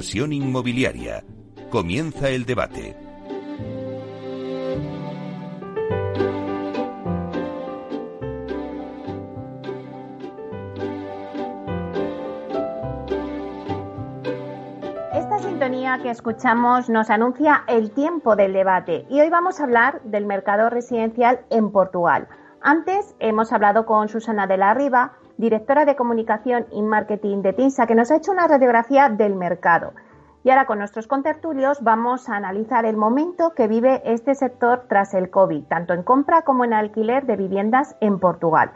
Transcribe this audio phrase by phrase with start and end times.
[0.00, 1.22] inversión inmobiliaria.
[1.68, 2.96] Comienza el debate.
[15.12, 20.00] Esta sintonía que escuchamos nos anuncia el tiempo del debate y hoy vamos a hablar
[20.04, 22.26] del mercado residencial en Portugal.
[22.62, 27.86] Antes hemos hablado con Susana de la Riva, directora de comunicación y marketing de TINSA,
[27.86, 29.92] que nos ha hecho una radiografía del mercado.
[30.44, 35.12] Y ahora con nuestros contertulios vamos a analizar el momento que vive este sector tras
[35.14, 38.72] el COVID, tanto en compra como en alquiler de viviendas en Portugal.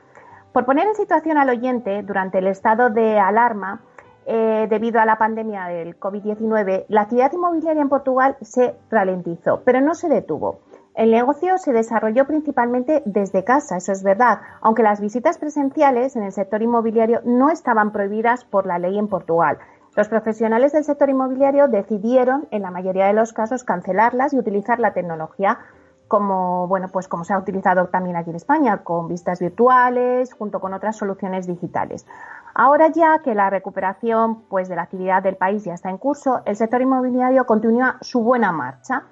[0.53, 3.81] Por poner en situación al oyente, durante el estado de alarma,
[4.27, 9.81] eh, debido a la pandemia del COVID-19, la actividad inmobiliaria en Portugal se ralentizó, pero
[9.81, 10.61] no se detuvo.
[10.95, 16.23] El negocio se desarrolló principalmente desde casa, eso es verdad, aunque las visitas presenciales en
[16.23, 19.59] el sector inmobiliario no estaban prohibidas por la ley en Portugal.
[19.97, 24.79] Los profesionales del sector inmobiliario decidieron, en la mayoría de los casos, cancelarlas y utilizar
[24.79, 25.59] la tecnología
[26.07, 30.61] como bueno, pues como se ha utilizado también aquí en España, con vistas virtuales, junto
[30.61, 32.07] con otras soluciones digitales.
[32.55, 36.43] Ahora ya que la recuperación pues de la actividad del país ya está en curso,
[36.45, 39.05] el sector inmobiliario continúa su buena marcha.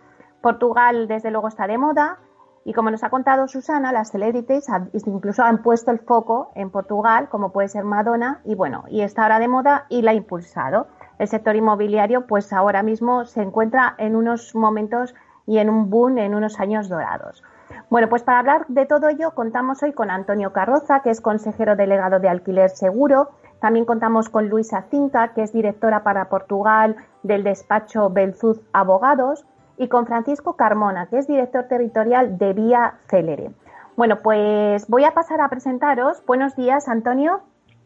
[0.43, 2.19] Portugal, desde luego, está de moda
[2.65, 4.67] y como nos ha contado Susana, las celebrities
[5.07, 9.25] incluso han puesto el foco en Portugal, como puede ser Madonna, y bueno, y está
[9.25, 10.87] ahora de moda y la ha impulsado.
[11.19, 15.15] El sector inmobiliario, pues ahora mismo se encuentra en unos momentos
[15.47, 17.43] y en un boom, en unos años dorados.
[17.91, 21.75] Bueno, pues para hablar de todo ello contamos hoy con Antonio Carroza, que es consejero
[21.75, 23.31] delegado de Alquiler Seguro.
[23.61, 29.89] También contamos con Luisa Cinca, que es directora para Portugal del despacho Belzuz Abogados y
[29.89, 33.51] con Francisco Carmona, que es director territorial de Vía Célere.
[33.97, 36.25] Bueno, pues voy a pasar a presentaros.
[36.27, 37.41] Buenos días, Antonio.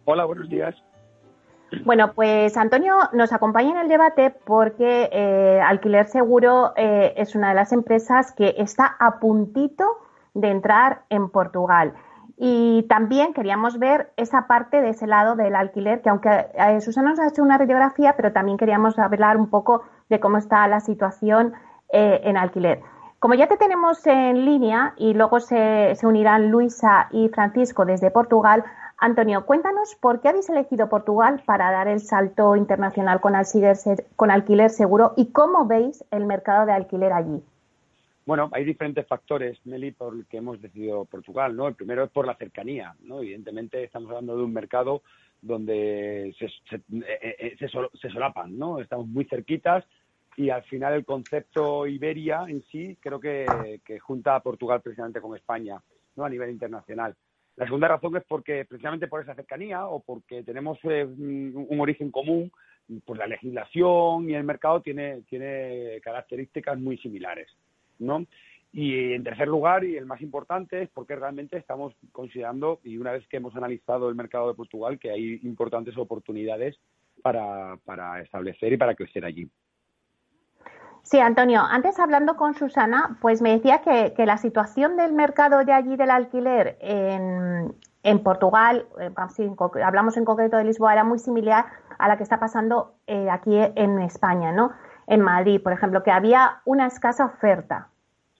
[0.04, 0.74] Hola, buenos días.
[1.84, 7.48] Bueno, pues Antonio nos acompaña en el debate porque eh, Alquiler Seguro eh, es una
[7.48, 9.84] de las empresas que está a puntito
[10.34, 11.94] de entrar en Portugal.
[12.38, 17.10] Y también queríamos ver esa parte de ese lado del alquiler, que aunque eh, Susana
[17.10, 20.80] nos ha hecho una radiografía, pero también queríamos hablar un poco de cómo está la
[20.80, 21.54] situación
[21.88, 22.80] eh, en alquiler.
[23.18, 28.62] Como ya te tenemos en línea y luego se, unirán Luisa y Francisco desde Portugal,
[28.98, 35.14] Antonio, cuéntanos por qué habéis elegido Portugal para dar el salto internacional con alquiler, seguro
[35.16, 37.42] y cómo veis el mercado de alquiler allí.
[38.26, 41.68] Bueno, hay diferentes factores, Meli, por los que hemos decidido Portugal, ¿no?
[41.68, 43.20] El primero es por la cercanía, ¿no?
[43.20, 45.02] Evidentemente estamos hablando de un mercado
[45.40, 47.68] donde se, se, eh, eh,
[48.00, 48.80] se solapan, ¿no?
[48.80, 49.84] Estamos muy cerquitas,
[50.36, 53.46] y al final el concepto Iberia en sí creo que,
[54.00, 55.80] junta a Portugal precisamente con España
[56.16, 56.24] ¿no?
[56.24, 57.14] a nivel internacional.
[57.56, 62.10] La segunda razón es porque precisamente por esa cercanía o porque tenemos eh, un origen
[62.10, 62.52] común,
[63.04, 67.48] pues la legislación y el mercado tiene, tiene características muy similares.
[67.98, 68.26] ¿no?
[68.72, 73.12] Y en tercer lugar, y el más importante, es porque realmente estamos considerando, y una
[73.12, 76.76] vez que hemos analizado el mercado de Portugal, que hay importantes oportunidades
[77.22, 79.48] para, para establecer y para crecer allí.
[81.06, 85.72] Sí, Antonio, antes hablando con Susana, pues me decía que, la situación del mercado de
[85.72, 89.12] allí del alquiler en, Portugal, eh,
[89.84, 91.66] hablamos en concreto de Lisboa, era muy similar
[92.00, 94.72] a la que está pasando eh, aquí en España, ¿no?
[95.06, 97.88] En Madrid, por ejemplo, que había una escasa oferta.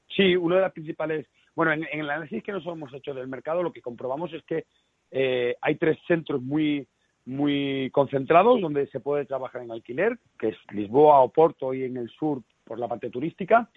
[0.09, 1.29] Sí, una de las principales.
[1.55, 4.65] Bueno, en, el análisis que nosotros hemos hecho del mercado, lo que comprobamos es que
[5.13, 6.89] eh, hay tres centros muy
[7.27, 12.09] muy concentrados donde se puede trabajar en alquiler, que es Lisboa, Oporto y en el
[12.11, 13.69] sur por la parte turística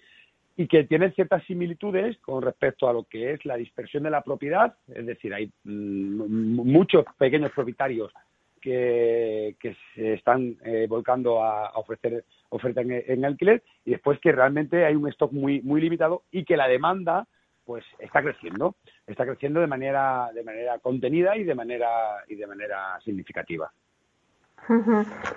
[0.56, 4.22] y que tienen ciertas similitudes con respecto a lo que es la dispersión de la
[4.22, 8.12] propiedad, es decir, hay mm, muchos pequeños propietarios
[8.60, 9.56] que,
[9.94, 15.08] se están eh, volcando a, ofrecer oferta en, alquiler y después que realmente hay un
[15.08, 17.26] stock muy muy limitado y que la demanda
[17.64, 18.74] pues está creciendo,
[19.06, 21.88] está creciendo de manera de manera contenida y de manera
[22.28, 23.72] y de manera significativa.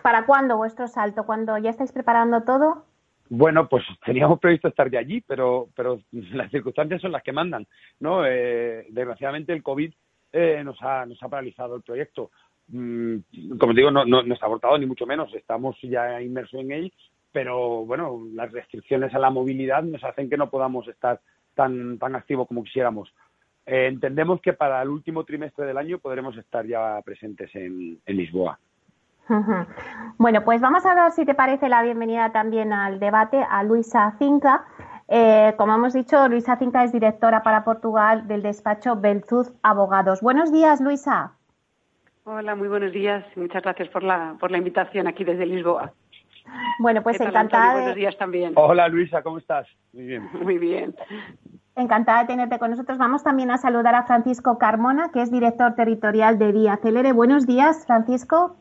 [0.01, 1.25] ¿Para cuándo vuestro salto?
[1.25, 2.85] ¿Cuándo ya estáis preparando todo?
[3.29, 7.67] Bueno, pues teníamos previsto estar de allí, pero, pero las circunstancias son las que mandan,
[7.99, 8.25] ¿no?
[8.25, 9.93] Eh, desgraciadamente el COVID
[10.31, 12.31] eh, nos, ha, nos ha paralizado el proyecto.
[12.67, 13.17] Mm,
[13.59, 16.93] como digo, no, no, no está abortado ni mucho menos, estamos ya inmersos en él,
[17.31, 21.19] pero bueno, las restricciones a la movilidad nos hacen que no podamos estar
[21.55, 23.13] tan, tan activos como quisiéramos.
[23.65, 28.59] Eh, entendemos que para el último trimestre del año podremos estar ya presentes en Lisboa.
[30.17, 34.15] Bueno, pues vamos a dar, si te parece, la bienvenida también al debate a Luisa
[34.19, 34.65] Cinca.
[35.07, 40.21] Eh, como hemos dicho, Luisa Cinca es directora para Portugal del despacho Belzuz Abogados.
[40.21, 41.33] Buenos días, Luisa.
[42.25, 43.25] Hola, muy buenos días.
[43.35, 45.91] Muchas gracias por la, por la invitación aquí desde Lisboa.
[46.79, 47.73] Bueno, pues encantada.
[47.73, 48.53] Buenos días también.
[48.55, 49.67] Hola Luisa, ¿cómo estás?
[49.93, 50.29] Muy bien.
[50.41, 50.95] Muy bien.
[51.75, 52.97] Encantada de tenerte con nosotros.
[52.97, 57.13] Vamos también a saludar a Francisco Carmona, que es director territorial de Vía Celere.
[57.13, 58.55] Buenos días, Francisco.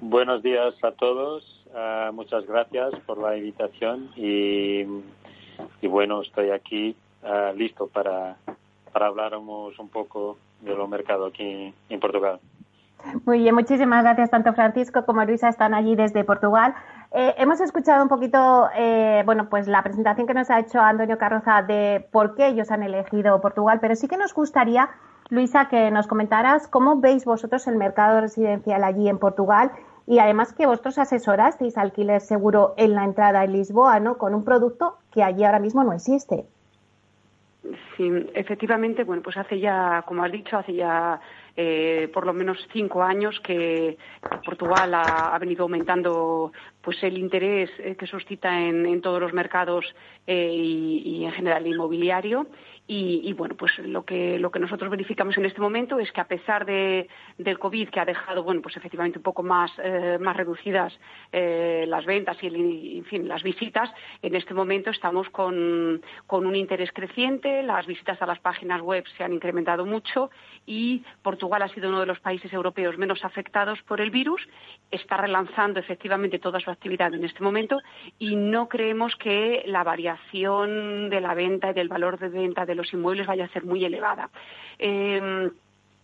[0.00, 1.66] Buenos días a todos.
[1.74, 4.84] Ah, muchas gracias por la invitación y,
[5.82, 8.36] bueno, estoy aquí ah, listo para,
[8.92, 12.38] para hablarnos un poco de lo mercado aquí en Portugal.
[13.26, 14.30] Muy bien, muchísimas gracias.
[14.30, 16.74] Tanto Francisco como Luisa están allí desde Portugal.
[17.12, 21.18] Eh, hemos escuchado un poquito, eh, bueno, pues la presentación que nos ha hecho Antonio
[21.18, 24.90] Carroza de por qué ellos han elegido Portugal, pero sí que nos gustaría,
[25.30, 29.72] Luisa, que nos comentaras cómo veis vosotros el mercado residencial allí en Portugal
[30.08, 34.16] y además que vosotros asesorasteis alquiler seguro en la entrada en Lisboa, ¿no?
[34.16, 36.46] Con un producto que allí ahora mismo no existe.
[37.96, 41.20] Sí, efectivamente, bueno, pues hace ya, como has dicho, hace ya
[41.54, 43.98] eh, por lo menos cinco años que
[44.44, 49.84] Portugal ha, venido aumentando pues el interés eh, que suscita en, todos los mercados
[50.26, 52.46] eh, y, en general inmobiliario
[52.90, 56.26] y, bueno, pues lo que, lo que nosotros verificamos en este momento es que a
[56.26, 57.06] pesar de,
[57.36, 60.98] del COVID, que ha dejado, bueno, pues efectivamente un poco más, eh, más reducidas
[61.30, 62.46] eh, las ventas y,
[62.96, 63.90] en fin, las visitas,
[64.22, 69.04] en este momento estamos con, con un interés creciente, las visitas a las páginas web
[69.18, 70.30] se han incrementado mucho
[70.64, 74.40] y Portugal ha sido uno de los países europeos menos afectados por el virus,
[74.90, 77.76] está relanzando efectivamente toda su actividad en este momento
[78.18, 82.77] y no creemos que la variación de la venta y del valor de venta de
[82.78, 84.30] los inmuebles vaya a ser muy elevada.
[84.78, 85.50] Eh,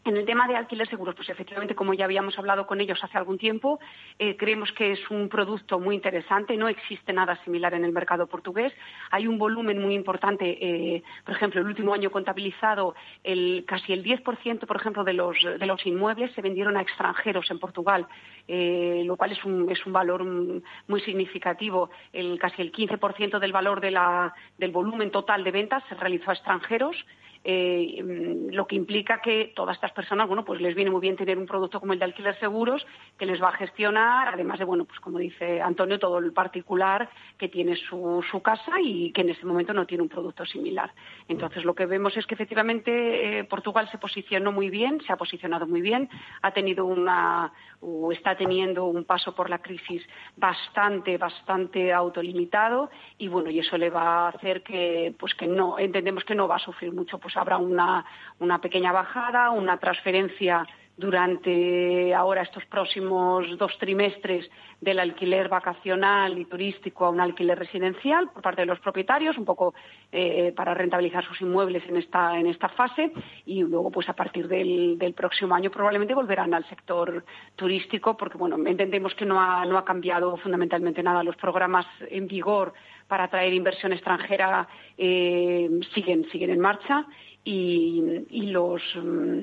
[0.04, 3.16] en el tema de alquiler seguros, pues efectivamente, como ya habíamos hablado con ellos hace
[3.16, 3.80] algún tiempo,
[4.18, 6.56] eh, creemos que es un producto muy interesante.
[6.56, 8.72] No existe nada similar en el mercado portugués.
[9.10, 10.58] Hay un volumen muy importante.
[10.60, 15.36] Eh, por ejemplo, el último año contabilizado, el, casi el 10%, por ejemplo, de los,
[15.42, 18.06] de los inmuebles se vendieron a extranjeros en Portugal,
[18.46, 20.22] eh, lo cual es un, es un valor
[20.86, 21.90] muy significativo.
[22.12, 26.30] El, casi el 15% del valor de la, del volumen total de ventas se realizó
[26.30, 26.96] a extranjeros.
[27.46, 28.02] Eh,
[28.50, 31.46] lo que implica que todas estas personas, bueno, pues les viene muy bien tener un
[31.46, 32.86] producto como el de alquiler seguros
[33.18, 37.08] que les va a gestionar, además de, bueno, pues como dice Antonio, todo el particular
[37.36, 40.90] que tiene su, su casa y que en ese momento no tiene un producto similar.
[41.28, 45.16] Entonces, lo que vemos es que efectivamente eh, Portugal se posicionó muy bien, se ha
[45.16, 46.08] posicionado muy bien,
[46.40, 50.02] ha tenido una, o está teniendo un paso por la crisis
[50.36, 55.78] bastante, bastante autolimitado y bueno, y eso le va a hacer que, pues que no,
[55.78, 58.04] entendemos que no va a sufrir mucho, pues habrá una,
[58.38, 60.66] una pequeña bajada, una transferencia
[60.96, 64.48] durante ahora estos próximos dos trimestres
[64.80, 69.44] del alquiler vacacional y turístico a un alquiler residencial por parte de los propietarios, un
[69.44, 69.74] poco
[70.12, 73.12] eh, para rentabilizar sus inmuebles en esta, en esta fase.
[73.44, 77.24] Y luego pues a partir del, del, próximo año probablemente volverán al sector
[77.56, 82.28] turístico porque bueno entendemos que no ha, no ha cambiado fundamentalmente nada los programas en
[82.28, 82.72] vigor
[83.14, 84.66] para atraer inversión extranjera
[84.98, 87.06] eh, siguen siguen en marcha
[87.44, 89.38] y, los mm,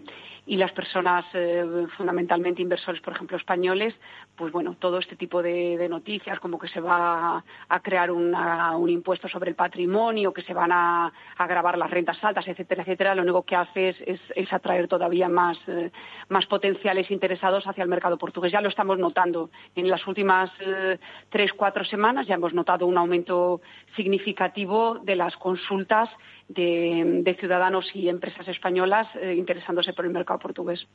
[0.46, 1.64] y las personas eh,
[1.98, 3.94] fundamentalmente inversores, por ejemplo, españoles,
[4.36, 9.28] pues bueno, todo este tipo de, noticias, como que se va a crear un impuesto
[9.28, 13.44] sobre el patrimonio, que se van a, grabar las rentas altas, etcétera, etcétera, lo único
[13.44, 15.92] que hace es, atraer todavía más, eh,
[16.30, 18.52] más potenciales interesados hacia el mercado portugués.
[18.52, 19.50] Ya lo estamos notando.
[19.76, 20.98] En las últimas eh,
[21.30, 23.62] tres, cuatro semanas ya hemos notado un aumento
[23.96, 26.10] significativo de las consultas
[26.54, 30.88] de, ciudadanos y empresas españolas eh, interesándose por el mercado portugués.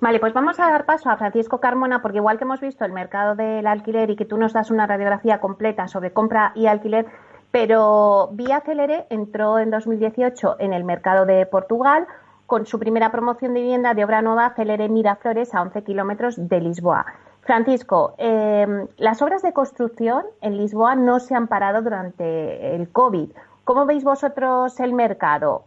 [0.00, 2.92] Vale, pues vamos a dar paso a Francisco Carmona, porque igual que hemos visto el
[2.92, 7.06] mercado del alquiler y que tú nos das una radiografía completa sobre compra y alquiler,
[7.50, 12.06] pero Vía Celere entró en 2018 en el mercado de Portugal
[12.46, 16.60] con su primera promoción de vivienda de obra nueva Celere Miraflores a 11 kilómetros de
[16.60, 17.06] Lisboa.
[17.42, 18.66] Francisco, eh,
[18.96, 23.30] las obras de construcción en Lisboa no se han parado durante el COVID.
[23.64, 25.64] ¿Cómo veis vosotros el mercado?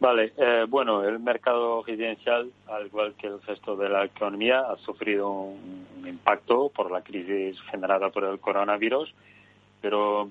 [0.00, 4.76] Vale, eh, bueno, el mercado residencial, al igual que el resto de la economía, ha
[4.78, 9.12] sufrido un, impacto por la crisis generada por el coronavirus,
[9.82, 10.30] pero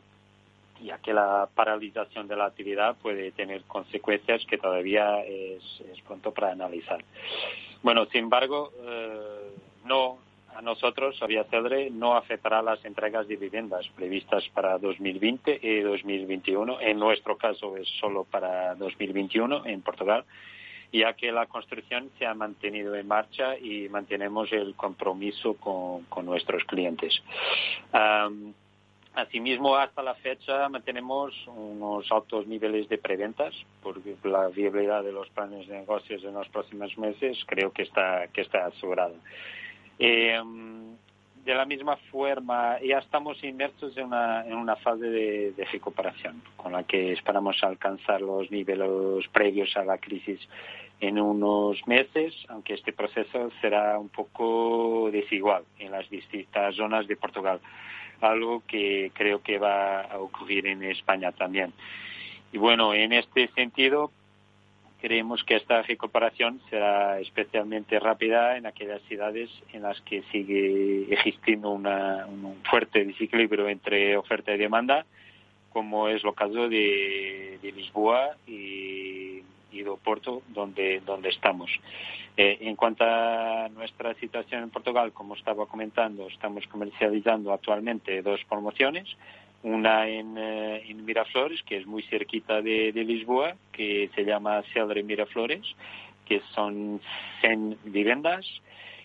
[0.82, 5.62] ya que la paralización de la actividad puede tener consecuencias que todavía es,
[6.08, 7.04] pronto para analizar.
[7.84, 9.52] Bueno, sin embargo, eh,
[9.86, 10.18] no
[10.58, 16.82] a nosotros, a Cedre, no afectará las entregas de viviendas previstas para 2020 y 2021.
[16.82, 20.26] En nuestro caso es solo para 2021 en Portugal,
[20.92, 26.64] ya que la construcción se ha mantenido en marcha y mantenemos el compromiso con, nuestros
[26.64, 27.22] clientes.
[29.14, 35.30] Asimismo, hasta la fecha mantenemos unos altos niveles de preventas, porque la viabilidad de los
[35.30, 39.14] planes de negocios en los próximos meses creo que está asegurada.
[40.00, 40.40] Eh,
[41.48, 46.74] de la misma forma, ya estamos inmersos en una, en una fase de, recuperación, con
[46.74, 50.42] la que esperamos alcanzar los niveles previos a la crisis
[51.00, 57.16] en unos meses, aunque este proceso será un poco desigual en las distintas zonas de
[57.16, 57.62] Portugal,
[58.20, 61.72] algo que creo que va a ocurrir en España también.
[62.52, 64.12] Y bueno, en este sentido,
[65.00, 71.72] creemos que esta recuperación será especialmente rápida en aquellas ciudades en las que sigue existiendo
[71.72, 75.06] un fuerte desequilibrio entre oferta y demanda,
[75.72, 81.70] como es lo caso de, Lisboa y, de Oporto, donde, donde estamos.
[82.36, 88.40] Eh, en cuanto a nuestra situación en Portugal, como estaba comentando, estamos comercializando actualmente dos
[88.50, 89.08] promociones
[89.64, 95.04] una en, eh, en, Miraflores, que es muy cerquita de, Lisboa, que se llama Cedre
[95.04, 95.66] Miraflores,
[96.26, 97.02] que son
[97.42, 98.46] 100 viviendas,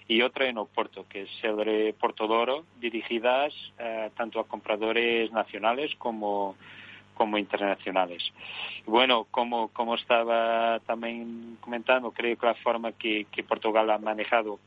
[0.09, 5.95] y otra en Oporto, que es Cedre Porto Doro, dirigidas eh, tanto a compradores nacionales
[5.97, 6.57] como,
[7.15, 8.23] como internacionales.
[8.85, 14.59] Bueno, como, como estaba también comentando, creo que la forma que, Portugal ha manejado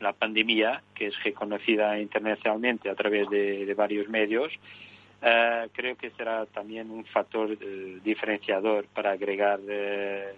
[0.00, 4.52] la pandemia, que es reconocida internacionalmente a través de varios medios,
[5.24, 10.34] eh, creo que será también un factor eh, diferenciador para agregar eh,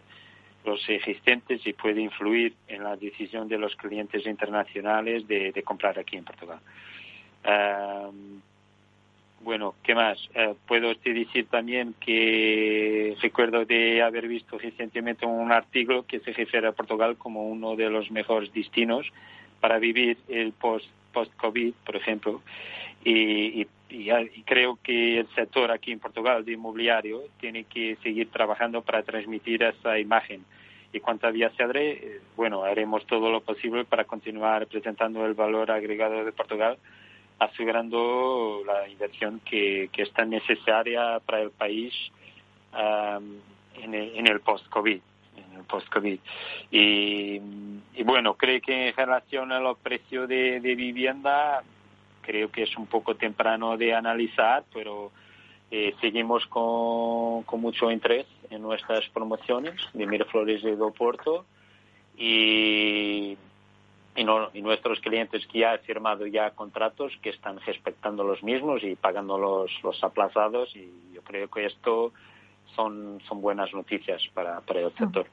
[0.62, 6.17] los existentes y puede influir en la decisión de los clientes internacionales de, comprar aquí
[6.17, 6.59] en Portugal.
[9.41, 10.19] bueno, ¿qué más?
[10.67, 16.73] puedo decir también que recuerdo de haber visto recientemente un artículo que se refiere a
[16.73, 19.07] Portugal como uno de los mejores destinos
[19.61, 22.42] para vivir el post post-COVID, por ejemplo,
[23.04, 23.66] y,
[24.44, 29.62] creo que el sector aquí en Portugal de inmobiliario tiene que seguir trabajando para transmitir
[29.62, 30.44] esa imagen.
[30.92, 35.35] Y cuanto a Vía Cedre, eh, bueno, haremos todo lo posible para continuar presentando el
[35.35, 36.76] valor agregado de Portugal,
[37.38, 41.92] asegurando la inversión que, que es tan necesaria para el país
[43.80, 45.00] en el, en el post-COVID
[45.62, 46.18] post-COVID.
[46.70, 47.38] Y,
[48.04, 51.62] bueno, creo que en relación a los precios de, vivienda,
[52.23, 55.12] creo que es un poco temprano de analizar, pero
[55.70, 61.46] eh, seguimos con, con, mucho interés en nuestras promociones de Miraflores y de Oporto
[62.16, 63.37] y,
[64.16, 68.42] y, no, y, nuestros clientes que ya han firmado ya contratos que están respetando los
[68.42, 72.12] mismos y pagando los, los aplazados y yo creo que esto
[72.75, 75.26] son, son buenas noticias para, para el sector.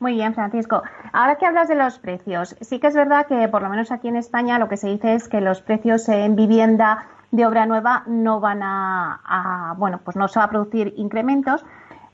[0.00, 0.82] Muy bien, Francisco.
[1.12, 4.06] Ahora que hablas de los precios, sí que es verdad que por lo menos aquí
[4.06, 8.04] en España lo que se dice es que los precios en vivienda de obra nueva
[8.06, 11.64] no van a, bueno, pues no se va a producir incrementos.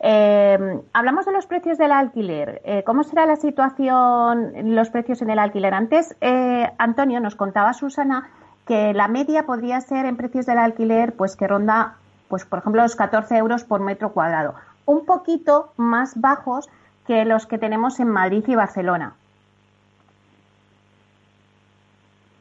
[0.01, 2.63] Eh, hablamos de los precios del alquiler.
[2.65, 5.75] Eh, ¿Cómo será la situación, los precios en el alquiler?
[5.75, 8.31] Antes, eh, Antonio, nos contaba Susana
[8.67, 11.97] que la media podría ser en precios del alquiler, pues que ronda,
[12.29, 14.55] pues por ejemplo, los 14 euros por metro cuadrado.
[14.87, 16.69] Un poquito más bajos
[17.07, 19.15] que los que tenemos en Madrid y Barcelona.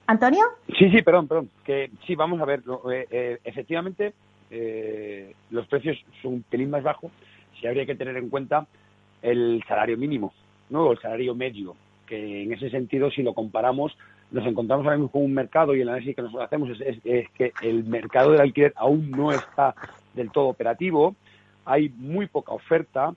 [0.05, 0.45] ¿Antonio?
[0.77, 1.49] Sí, sí, perdón, perdón.
[1.63, 2.61] Que, sí, vamos a ver.
[2.91, 4.13] Eh, eh, efectivamente,
[4.51, 7.11] eh, los precios son un pelín más bajos.
[7.59, 8.67] Si habría que tener en cuenta
[9.21, 10.33] el salario mínimo,
[10.69, 10.83] ¿no?
[10.83, 11.75] O el salario medio.
[12.05, 13.97] Que en ese sentido, si lo comparamos,
[14.31, 17.29] nos encontramos ahora mismo con un mercado y el análisis que nosotros hacemos es, es
[17.31, 19.73] que el mercado del alquiler aún no está
[20.13, 21.15] del todo operativo.
[21.65, 23.13] Hay muy poca oferta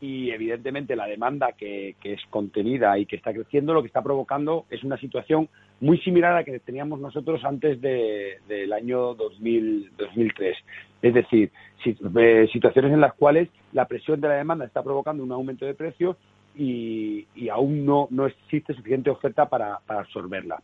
[0.00, 4.64] y evidentemente la demanda que, es contenida y que está creciendo lo que está provocando
[4.70, 5.48] es una situación
[5.80, 10.56] muy similar a la que teníamos nosotros antes del año 2000, 2003.
[11.02, 11.50] Es decir,
[11.84, 15.74] eh, situaciones en las cuales la presión de la demanda está provocando un aumento de
[15.74, 16.16] precios
[16.56, 20.62] y, aún no, no existe suficiente oferta para, absorberla.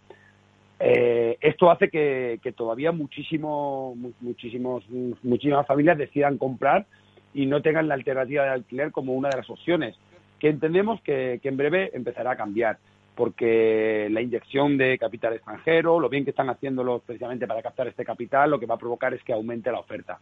[0.78, 4.84] Eh, esto hace que, que todavía muchísimo, muchísimos,
[5.22, 6.86] muchísimas familias decidan comprar
[7.36, 9.94] y no tengan la alternativa de alquiler como una de las opciones,
[10.40, 12.78] que entendemos que, en breve empezará a cambiar,
[13.14, 18.06] porque la inyección de capital extranjero, lo bien que están haciéndolo precisamente para captar este
[18.06, 20.18] capital, lo que va a provocar es que aumente la oferta.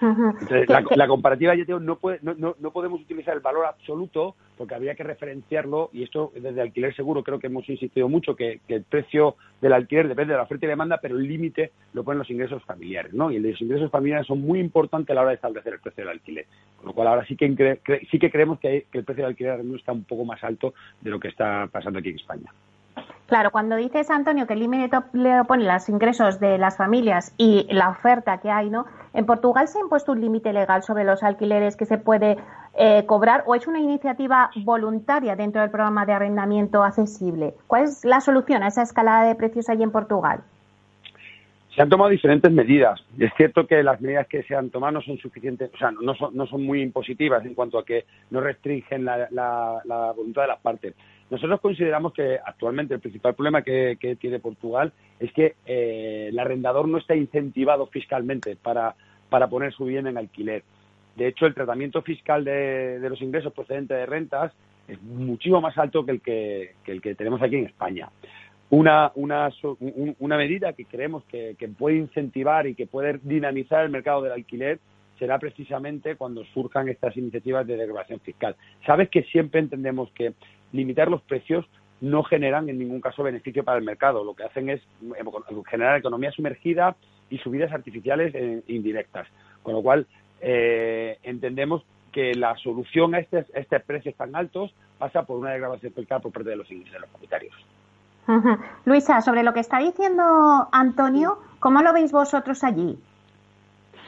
[0.00, 4.74] Entonces, la, comparativa, yo digo, no, puede, no, no, podemos utilizar el valor absoluto porque
[4.74, 8.82] habría que referenciarlo y esto desde alquiler seguro creo que hemos insistido mucho que, el
[8.84, 12.30] precio del alquiler depende de la oferta y demanda, pero el límite lo ponen los
[12.30, 13.30] ingresos familiares, ¿no?
[13.30, 16.12] Y los ingresos familiares son muy importantes a la hora de establecer el precio del
[16.12, 16.46] alquiler.
[16.76, 19.60] Con lo cual ahora sí que, sí que creemos que, que el precio del alquiler
[19.76, 22.52] está un poco más alto de lo que está pasando aquí en España.
[23.26, 27.66] Claro, cuando dices, Antonio, que el límite le pone los ingresos de las familias y
[27.70, 28.86] la oferta que hay, ¿no?
[29.14, 32.36] En Portugal se ha impuesto un límite legal sobre los alquileres que se puede
[32.78, 37.54] eh, cobrar o es una iniciativa voluntaria dentro del programa de arrendamiento accesible?
[37.66, 40.40] ¿Cuál es la solución a esa escalada de precios allí en Portugal?
[41.74, 43.00] Se han tomado diferentes medidas.
[43.18, 46.14] Es cierto que las medidas que se han tomado no son suficientes, o sea, no
[46.14, 50.60] son, no son muy impositivas en cuanto a que no restringen la, voluntad de las
[50.60, 50.94] partes.
[51.30, 56.86] Nosotros consideramos que actualmente el principal problema que, tiene Portugal es que eh, el arrendador
[56.88, 58.94] no está incentivado fiscalmente para,
[59.28, 60.62] para poner su bien en alquiler.
[61.16, 64.52] De hecho, el tratamiento fiscal de, los ingresos procedentes de rentas
[64.86, 68.08] es muchísimo más alto que el que, que el que tenemos aquí en España
[68.70, 69.50] una, una,
[70.18, 74.80] una medida que creemos que, puede incentivar y que puede dinamizar el mercado del alquiler
[75.18, 78.54] será precisamente cuando surjan estas iniciativas de degradación fiscal.
[78.84, 80.34] Sabes que siempre entendemos que
[80.76, 81.66] limitar los precios
[82.00, 84.22] no generan en ningún caso beneficio para el mercado.
[84.22, 85.24] Lo que hacen es eh,
[85.68, 86.96] generar economía sumergida
[87.30, 89.26] y subidas artificiales e indirectas.
[89.62, 90.06] Con lo cual,
[90.40, 95.92] eh, entendemos que la solución a, estos, estos precios tan altos pasa por una degradación
[95.92, 97.54] fiscal por parte de los de los propietarios.
[98.84, 102.98] Luisa, sobre lo que está diciendo Antonio, ¿cómo lo veis vosotros allí?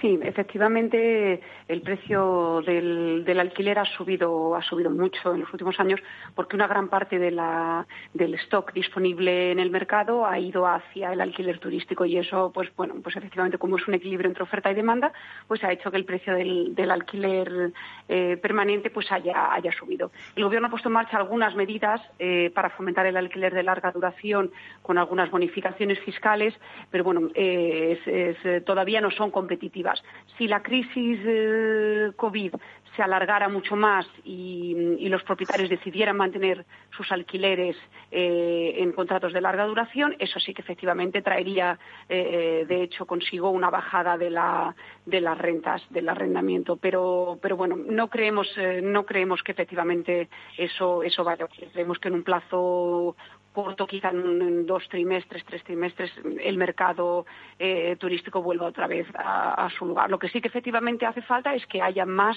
[0.00, 6.00] Sí, efectivamente el precio del, alquiler ha subido, ha subido mucho en los últimos años
[6.36, 11.12] porque una gran parte de la, del stock disponible en el mercado ha ido hacia
[11.12, 14.70] el alquiler turístico y eso, pues bueno, pues efectivamente como es un equilibrio entre oferta
[14.70, 15.12] y demanda,
[15.48, 17.72] pues ha hecho que el precio del, alquiler
[18.08, 20.12] eh, permanente pues haya, haya subido.
[20.36, 23.90] El Gobierno ha puesto en marcha algunas medidas eh, para fomentar el alquiler de larga
[23.90, 26.54] duración con algunas bonificaciones fiscales,
[26.90, 29.87] pero bueno, eh, todavía no son competitivas
[30.38, 32.54] si la crisis eh, COVID
[32.96, 37.76] se alargara mucho más y, los propietarios decidieran mantener sus alquileres
[38.10, 41.78] eh, en contratos de larga duración, eso sí que efectivamente traería,
[42.08, 44.76] eh, de hecho, consigo una bajada de, la,
[45.06, 46.76] de las rentas, del arrendamiento.
[46.76, 48.48] Pero, pero bueno, no creemos,
[48.82, 51.46] no creemos que efectivamente eso, eso vaya.
[51.72, 53.16] Creemos que en un plazo
[53.52, 57.26] corto, quizá en, dos trimestres, tres trimestres, el mercado
[57.58, 60.10] eh, turístico vuelva otra vez a, su lugar.
[60.10, 62.36] Lo que sí que efectivamente hace falta es que haya más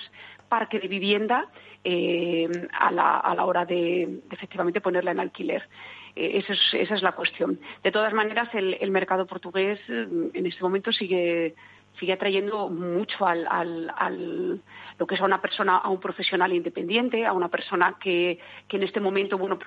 [0.50, 1.48] parque de vivienda
[1.84, 5.68] eh, a, la, hora de, efectivamente ponerla en alquiler.
[6.16, 7.60] Eh, esa, es, la cuestión.
[7.84, 11.56] De todas maneras, el mercado portugués en este momento sigue
[12.00, 14.62] sigue atrayendo mucho al, al,
[14.98, 18.78] lo que es a una persona, a un profesional independiente, a una persona que, que
[18.78, 19.60] en este momento, bueno,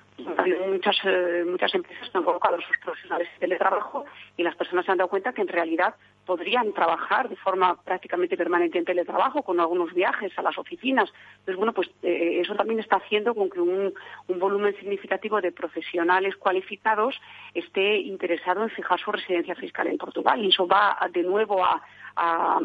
[0.68, 4.04] muchas, eh, muchas empresas han colocado a sus profesionales en teletrabajo
[4.37, 8.37] y las personas se han dado cuenta que en realidad podrían trabajar de forma prácticamente
[8.37, 11.12] permanente en teletrabajo, con algunos viajes a las oficinas.
[11.40, 13.92] Entonces, bueno, pues eh, eso también está haciendo con que un,
[14.28, 17.14] un, volumen significativo de profesionales cualificados
[17.52, 20.42] esté interesado en fijar su residencia fiscal en Portugal.
[20.42, 21.82] Y eso va de nuevo a,
[22.16, 22.61] a,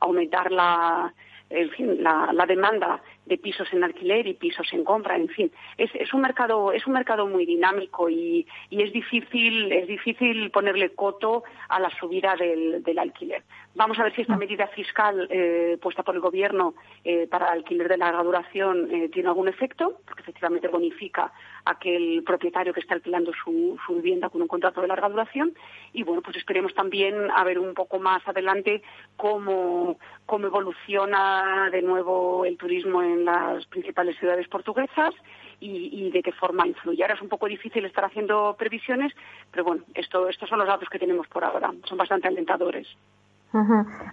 [0.00, 1.12] aumentar la,
[1.50, 5.50] en fin, la, la, demanda de pisos en alquiler y pisos en compra, en fin,
[5.78, 10.50] es, es un mercado es un mercado muy dinámico y, y, es difícil es difícil
[10.50, 13.44] ponerle coto a la subida del, del alquiler.
[13.76, 14.38] Vamos a ver si esta mm.
[14.38, 19.28] medida fiscal eh, puesta por el gobierno eh, para alquiler de larga duración eh, tiene
[19.28, 21.32] algún efecto, porque efectivamente bonifica
[21.64, 25.54] a aquel propietario que está alquilando su, su vivienda con un contrato de larga duración
[25.92, 28.82] y bueno pues esperemos también a ver un poco más adelante
[29.16, 35.14] cómo cómo evoluciona de nuevo el turismo en las principales ciudades portuguesas
[35.60, 37.02] y, de qué forma influye.
[37.02, 39.12] Ahora es un poco difícil estar haciendo previsiones,
[39.50, 41.72] pero bueno, esto, estos son los datos que tenemos por ahora.
[41.84, 42.88] Son bastante alentadores.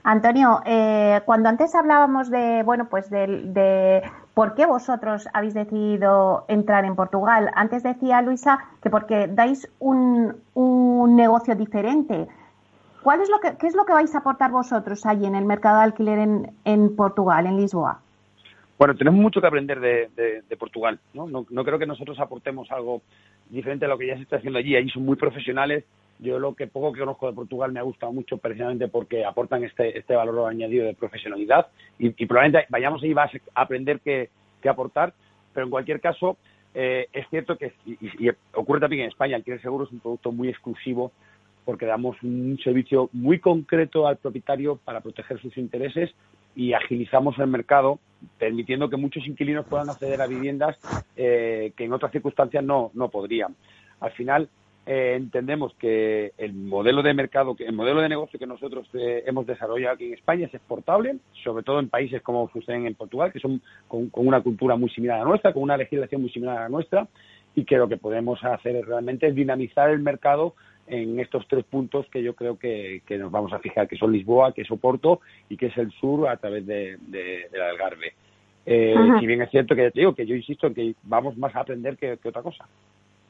[0.03, 4.01] Antonio, eh, cuando antes hablábamos de, bueno, pues de,
[4.33, 10.35] por qué vosotros habéis decidido entrar en Portugal, antes decía Luisa que porque dais un,
[11.15, 12.27] negocio diferente.
[13.03, 15.45] ¿Cuál es lo que, ¿Qué es lo que vais a aportar vosotros allí en el
[15.45, 18.01] mercado de alquiler en, en Portugal, en Lisboa?
[18.77, 20.99] Bueno, tenemos mucho que aprender de, Portugal.
[21.13, 21.27] ¿no?
[21.27, 21.63] ¿no?
[21.63, 23.01] creo que nosotros aportemos algo
[23.49, 24.75] diferente a lo que ya se está haciendo allí.
[24.75, 25.83] Allí son muy profesionales.
[26.19, 29.63] Yo lo que poco que conozco de Portugal me ha gustado mucho precisamente porque aportan
[29.63, 31.67] este, este valor añadido de profesionalidad
[31.99, 34.29] y, probablemente vayamos ahí a aprender qué,
[34.67, 35.13] aportar.
[35.53, 36.37] Pero en cualquier caso,
[36.73, 40.49] eh, es cierto que, y, ocurre también en España, el seguro es un producto muy
[40.49, 41.11] exclusivo
[41.65, 46.11] porque damos un servicio muy concreto al propietario para proteger sus intereses
[46.57, 47.99] y agilizamos el mercado,
[48.39, 50.75] permitiendo que muchos inquilinos puedan acceder a viviendas
[51.15, 53.55] eh, que en otras circunstancias no, no podrían.
[53.99, 54.49] Al final,
[54.87, 59.45] eh, entendemos que el modelo de mercado, el modelo de negocio que nosotros eh, hemos
[59.45, 63.39] desarrollado aquí en España es exportable, sobre todo en países como suceden en Portugal, que
[63.39, 66.69] son con, una cultura muy similar a la nuestra, con una legislación muy similar a
[66.69, 67.07] nuestra,
[67.53, 70.55] y que lo que podemos hacer es realmente dinamizar el mercado
[70.87, 74.53] en estos tres puntos que yo creo que, nos vamos a fijar, que son Lisboa,
[74.53, 78.13] que es Oporto y que es el sur a través de, de, Algarve.
[78.65, 81.55] Eh, si bien es cierto que te digo que yo insisto en que vamos más
[81.55, 82.65] a aprender que, otra cosa.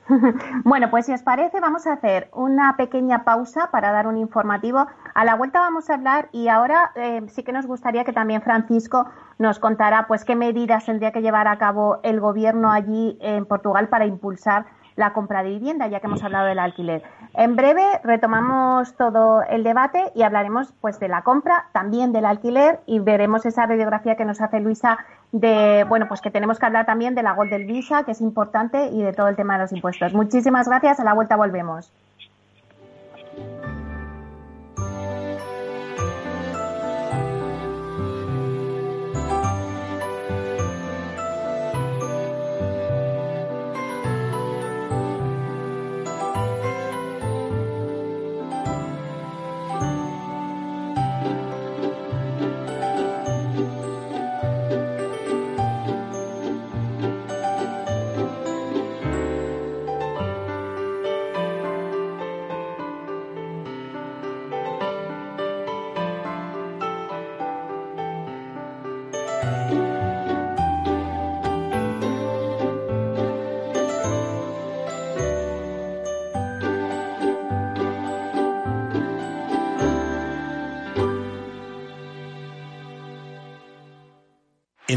[0.63, 4.87] Bueno, pues si os parece, vamos a hacer una pequeña pausa para dar un informativo.
[5.13, 8.41] A la vuelta vamos a hablar y ahora eh, sí que nos gustaría que también
[8.41, 9.05] Francisco
[9.37, 13.89] nos contara pues qué medidas tendría que llevar a cabo el gobierno allí en Portugal
[13.89, 14.65] para impulsar
[14.97, 17.03] la compra de vivienda, ya que hemos hablado del alquiler.
[17.33, 22.81] En breve retomamos todo el debate y hablaremos pues de la compra, también del alquiler
[22.85, 24.97] y veremos esa radiografía que nos hace Luisa
[25.31, 28.87] de, bueno, pues que tenemos que hablar también de la del Visa, que es importante,
[28.87, 30.13] y de todo el tema de los impuestos.
[30.13, 30.99] Muchísimas gracias.
[30.99, 31.91] A la vuelta volvemos.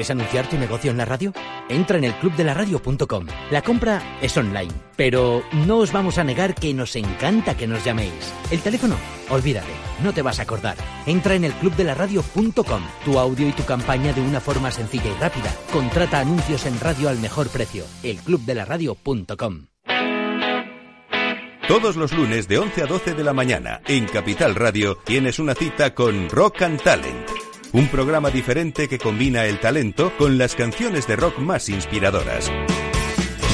[0.00, 1.30] ¿Quieres anunciar tu negocio en la radio?
[1.68, 3.26] Entra en el clubdelaradio.com.
[3.50, 7.84] La compra es online, pero no os vamos a negar que nos encanta que nos
[7.84, 8.32] llaméis.
[8.50, 8.96] El teléfono,
[9.28, 9.68] olvídate,
[10.02, 10.78] no te vas a acordar.
[11.04, 12.82] Entra en el clubdelaradio.com.
[13.04, 15.54] Tu audio y tu campaña de una forma sencilla y rápida.
[15.70, 17.84] Contrata anuncios en radio al mejor precio.
[18.02, 19.66] elclubdelaradio.com.
[21.68, 25.54] Todos los lunes de 11 a 12 de la mañana en Capital Radio tienes una
[25.54, 27.29] cita con Rock and Talent
[27.72, 32.50] un programa diferente que combina el talento con las canciones de rock más inspiradoras.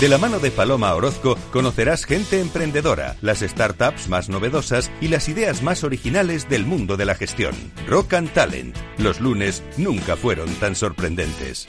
[0.00, 5.29] De la mano de Paloma Orozco conocerás gente emprendedora, las startups más novedosas y las
[5.29, 7.55] ideas más originales del mundo de la gestión.
[7.87, 8.76] Rock and Talent.
[8.98, 11.66] Los lunes nunca fueron tan sorprendentes.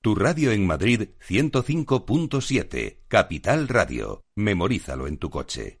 [0.00, 4.22] Tu radio en Madrid 105.7, Capital Radio.
[4.36, 5.80] Memorízalo en tu coche.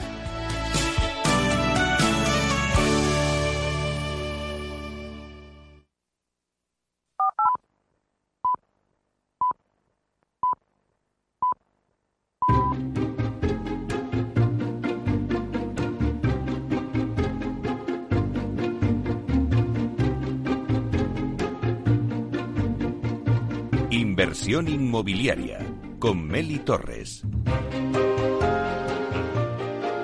[23.89, 25.59] Inversión inmobiliaria
[25.99, 27.23] con Meli Torres.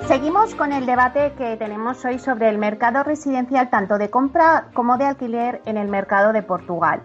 [0.06, 4.98] Seguimos con el debate que tenemos hoy sobre el mercado residencial tanto de compra como
[4.98, 7.02] de alquiler en el mercado de Portugal.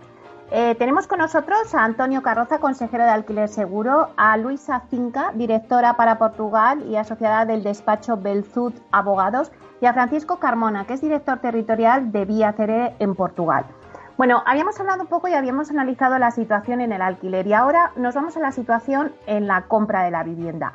[0.55, 5.95] Eh, tenemos con nosotros a Antonio Carroza, consejero de Alquiler Seguro, a Luisa Cinca, directora
[5.95, 11.39] para Portugal y asociada del despacho Belzud Abogados, y a Francisco Carmona, que es director
[11.39, 13.65] territorial de Vía Cere en Portugal.
[14.15, 17.91] Bueno, habíamos hablado un poco y habíamos analizado la situación en el alquiler y ahora
[17.95, 20.73] nos vamos a la situación en la compra de la vivienda.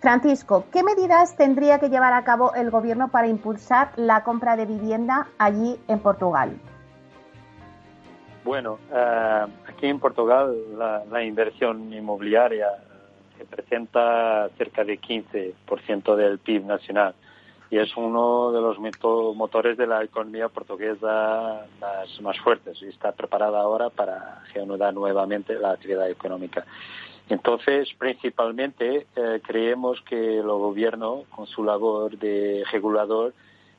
[0.00, 4.64] Francisco, ¿qué medidas tendría que llevar a cabo el Gobierno para impulsar la compra de
[4.64, 6.58] vivienda allí en Portugal?
[8.48, 12.68] Bueno, eh, aquí en Portugal la, inversión inmobiliaria
[13.38, 17.14] representa cerca de 15% del PIB nacional
[17.70, 18.78] y es uno de los
[19.36, 21.66] motores de la economía portuguesa
[22.22, 26.64] más, fuertes y está preparada ahora para reanudar nuevamente la actividad económica.
[27.28, 33.34] Entonces, principalmente, eh, creemos que el gobierno, con su labor de regulador,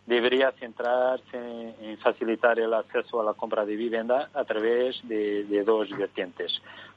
[0.10, 5.88] debería centrarse en facilitar el acceso a la compra de vivienda a través de, dos
[5.96, 6.52] vertientes.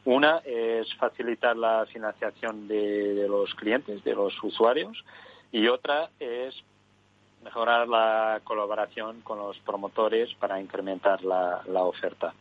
[0.07, 5.05] Una es facilitar la financiación de, los clientes, de los usuarios,
[5.53, 6.55] y otra es
[7.45, 12.33] mejorar la colaboración con los promotores para incrementar la oferta.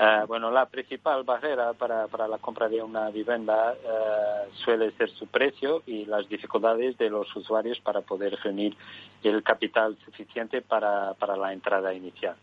[0.00, 5.10] Eh, bueno, la principal barrera para, para, la compra de una vivienda eh, suele ser
[5.10, 8.76] su precio y las dificultades de los usuarios para poder reunir
[9.24, 12.36] el capital suficiente para, para la entrada inicial.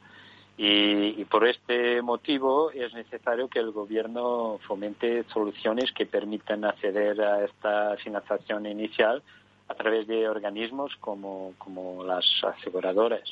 [0.57, 7.21] Y, y, por este motivo es necesario que el gobierno fomente soluciones que permitan acceder
[7.21, 9.23] a esta financiación inicial
[9.69, 13.29] a través de organismos como, como las aseguradoras.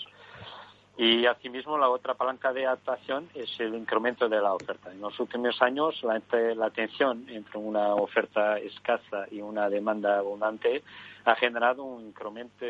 [0.96, 4.92] Y asimismo, la otra palanca de actuación es el incremento de la oferta.
[4.92, 6.22] En los últimos años, la,
[6.56, 10.84] la tensión entre una oferta escasa y una demanda abundante
[11.26, 12.66] ha generado un incremento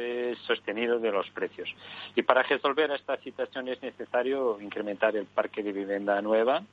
[0.48, 1.70] sostenido de los precios.
[2.16, 6.64] Y para resolver esta situación es necesario incrementar el parque de vivienda nueva,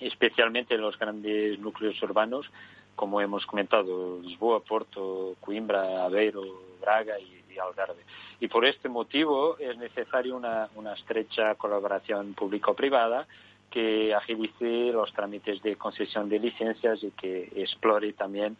[0.00, 2.50] especialmente en los grandes núcleos urbanos,
[2.96, 6.42] como hemos comentado, Lisboa, Porto, Coimbra, Aveiro,
[6.80, 8.02] Braga y y Algarve.
[8.40, 13.26] Y por este motivo es necesaria una, estrecha colaboración público-privada
[13.70, 18.56] que agilice los trámites de concesión de licencias y que explore también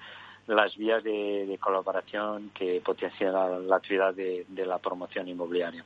[0.46, 3.32] las vías de, colaboración que potencian
[3.68, 5.84] la, actividad de, la promoción inmobiliaria.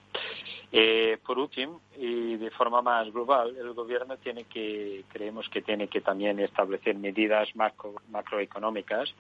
[0.72, 5.88] Eh, por último, y de forma más global, el gobierno tiene que, creemos que tiene
[5.88, 7.48] que también establecer medidas
[8.10, 9.14] macroeconómicas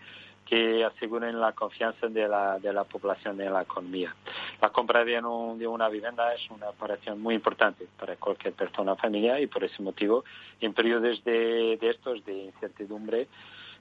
[0.46, 4.14] que aseguren la confianza de la, de la población en la economía.
[4.62, 8.96] La compra de, de una vivienda es una operación muy importante para cualquier persona o
[8.96, 10.24] familia y por ese motivo,
[10.60, 13.26] en periodos de, de estos de incertidumbre,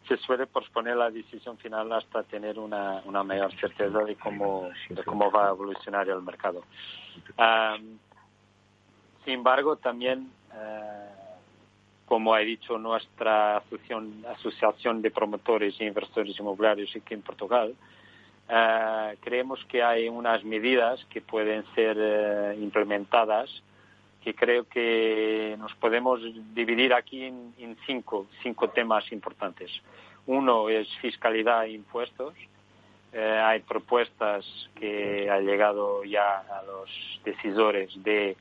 [0.08, 4.70] se suele posponer la decisión final hasta tener una, una mayor certeza de cómo,
[5.04, 6.64] cómo va a evolucionar el mercado.
[9.24, 11.25] sin embargo, también uh,
[12.16, 17.76] como he dicho nuestra asociación, asociación de promotores e inversores inmobiliarios aquí en Portugal,
[18.48, 23.50] eh, creemos que hay unas medidas que pueden ser eh, implementadas
[24.24, 26.22] que creo que nos podemos
[26.54, 29.70] dividir aquí en, cinco, cinco temas importantes.
[30.26, 32.34] Uno es fiscalidad e impuestos.
[33.12, 34.46] Eh, hay propuestas
[34.80, 36.90] que han llegado ya a los
[37.26, 38.38] decisores de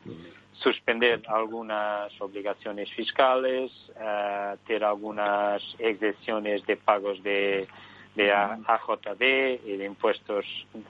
[0.55, 7.67] suspender algunas obligaciones fiscales, eh, tener algunas exenciones de pagos de,
[8.15, 8.33] de
[9.65, 10.45] y de impuestos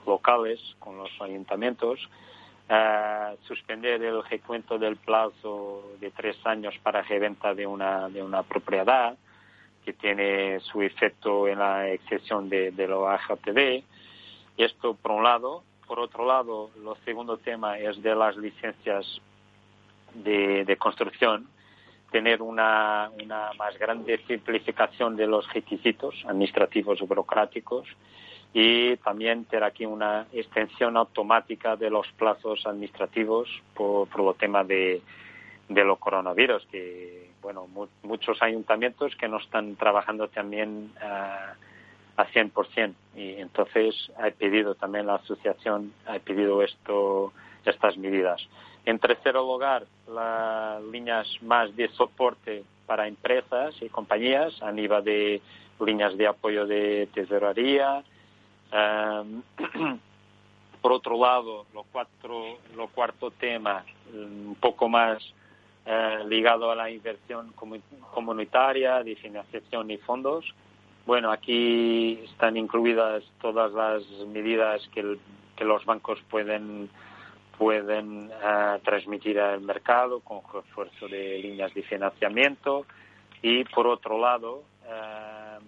[0.06, 1.98] locales con los ayuntamientos,
[2.68, 8.42] eh, suspender el recuento del plazo de tres años para reventa de una, de una
[8.42, 9.16] propiedad,
[9.84, 13.84] que tiene su efecto en la excepción de, de los.
[14.56, 15.62] Esto por un lado.
[15.86, 19.20] Por otro lado, el segundo tema es de las licencias
[20.14, 21.48] de, construcción,
[22.10, 27.86] tener una, una, más grande simplificación de los requisitos administrativos o burocráticos
[28.52, 34.62] y también tener aquí una extensión automática de los plazos administrativos por, por el tema
[34.62, 35.02] de,
[35.68, 37.68] de los coronavirus, que bueno,
[38.02, 42.94] muchos ayuntamientos que no están trabajando también uh, a 100%.
[43.16, 47.32] Y entonces ha pedido también la asociación, ha pedido esto,
[47.64, 48.40] estas medidas.
[48.86, 55.42] En tercer lugar, las líneas más de soporte para empresas y compañías a nivel de
[55.80, 58.04] líneas de apoyo de tesorería.
[58.70, 59.42] Em,
[60.82, 65.18] por otro lado, lo, cuatro, lo cuarto tema, un poco más
[65.86, 67.54] eh, ligado a la inversión
[68.12, 70.44] comunitaria, de financiación y fondos.
[71.06, 76.90] Bueno, aquí están incluidas todas las medidas que los bancos pueden
[77.58, 82.86] pueden eh, transmitir al mercado con refuerzo de líneas de financiamiento.
[83.42, 85.58] Y por otro lado eh,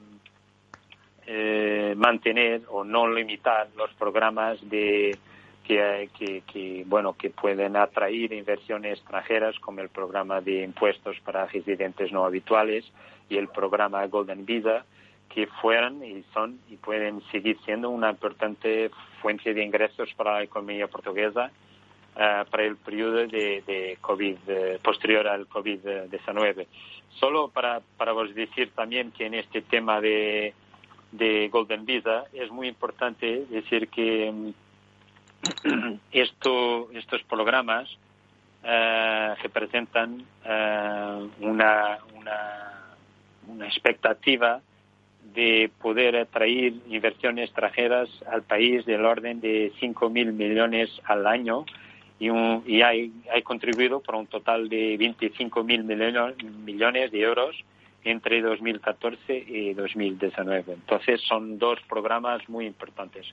[1.26, 5.16] eh, mantener o no limitar los programas de
[5.64, 6.08] que,
[6.46, 12.24] que, bueno que pueden atraer inversiones extranjeras como el programa de impuestos para residentes no
[12.24, 12.84] habituales
[13.28, 14.84] y el programa Golden Visa
[15.28, 20.44] que fueran y son y pueden seguir siendo una importante fuente de ingresos para la
[20.44, 21.50] economía portuguesa
[22.16, 26.66] para el periodo de, de COVID, uh, posterior al COVID-19.
[27.20, 30.54] Solo para, para vos decir también que en este tema de,
[31.12, 34.52] de Golden Visa es muy importante decir que
[36.10, 37.88] esto, estos programas
[39.42, 40.24] representan
[41.40, 42.96] una, una,
[43.46, 44.60] una expectativa
[45.34, 51.64] de poder atraer inversiones extranjeras al país del orden de 5.000 millones al año
[52.18, 57.56] y, un, y hay, hay contribuido por un total de 25.000 millones de euros
[58.04, 60.72] entre 2014 y 2019.
[60.72, 63.26] Entonces son dos programas muy importantes.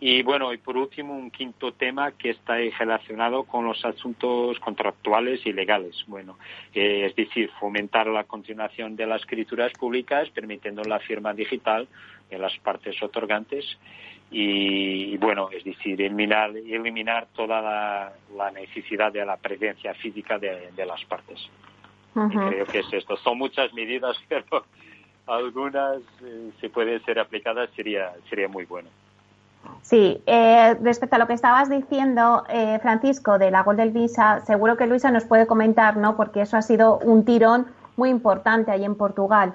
[0.00, 5.44] Y bueno, y por último, un quinto tema que está relacionado con los asuntos contractuales
[5.44, 6.04] y legales.
[6.06, 6.38] Bueno,
[6.72, 11.88] eh, es decir, fomentar la continuación de las escrituras públicas, permitiendo la firma digital
[12.30, 13.64] de las partes otorgantes
[14.30, 21.04] y, bueno, es decir, eliminar, eliminar toda la, necesidad de la presencia física de, las
[21.06, 21.48] partes.
[22.12, 23.16] creo que es esto.
[23.16, 24.64] Son muchas medidas, pero
[25.26, 28.88] algunas, eh, si pueden ser aplicadas, sería, sería muy bueno.
[29.82, 34.76] Sí, eh, respecto a lo que estabas diciendo, eh, Francisco, de la Golden Visa, seguro
[34.76, 36.16] que Luisa nos puede comentar, ¿no?
[36.16, 39.54] Porque eso ha sido un tirón muy importante ahí en Portugal.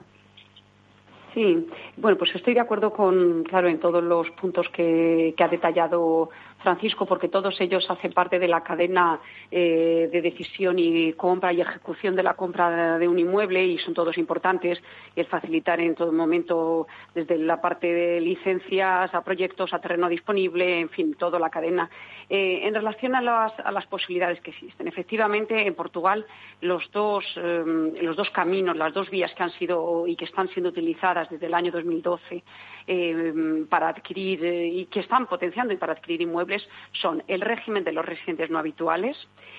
[1.34, 1.68] Sí,
[1.98, 6.30] bueno, pues estoy de acuerdo con, claro, en todos los puntos que, que ha detallado
[6.64, 9.20] Francisco, porque todos ellos hacen parte de la cadena
[9.52, 13.94] eh, de decisión y compra y ejecución de la compra de un inmueble y son
[13.94, 14.82] todos importantes.
[15.16, 20.80] El facilitar en todo momento, desde la parte de licencias a proyectos, a terreno disponible,
[20.80, 21.90] en fin, toda la cadena.
[22.30, 26.26] Eh, en relación a las, a las, posibilidades que existen, efectivamente, en Portugal
[26.62, 27.64] los dos, eh,
[28.02, 31.46] los dos caminos, las dos vías que han sido y que están siendo utilizadas desde
[31.46, 32.44] el año 2012
[33.70, 36.53] para adquirir y que están potenciando y para adquirir inmuebles
[36.94, 39.18] son el régimen de los residentes no habituales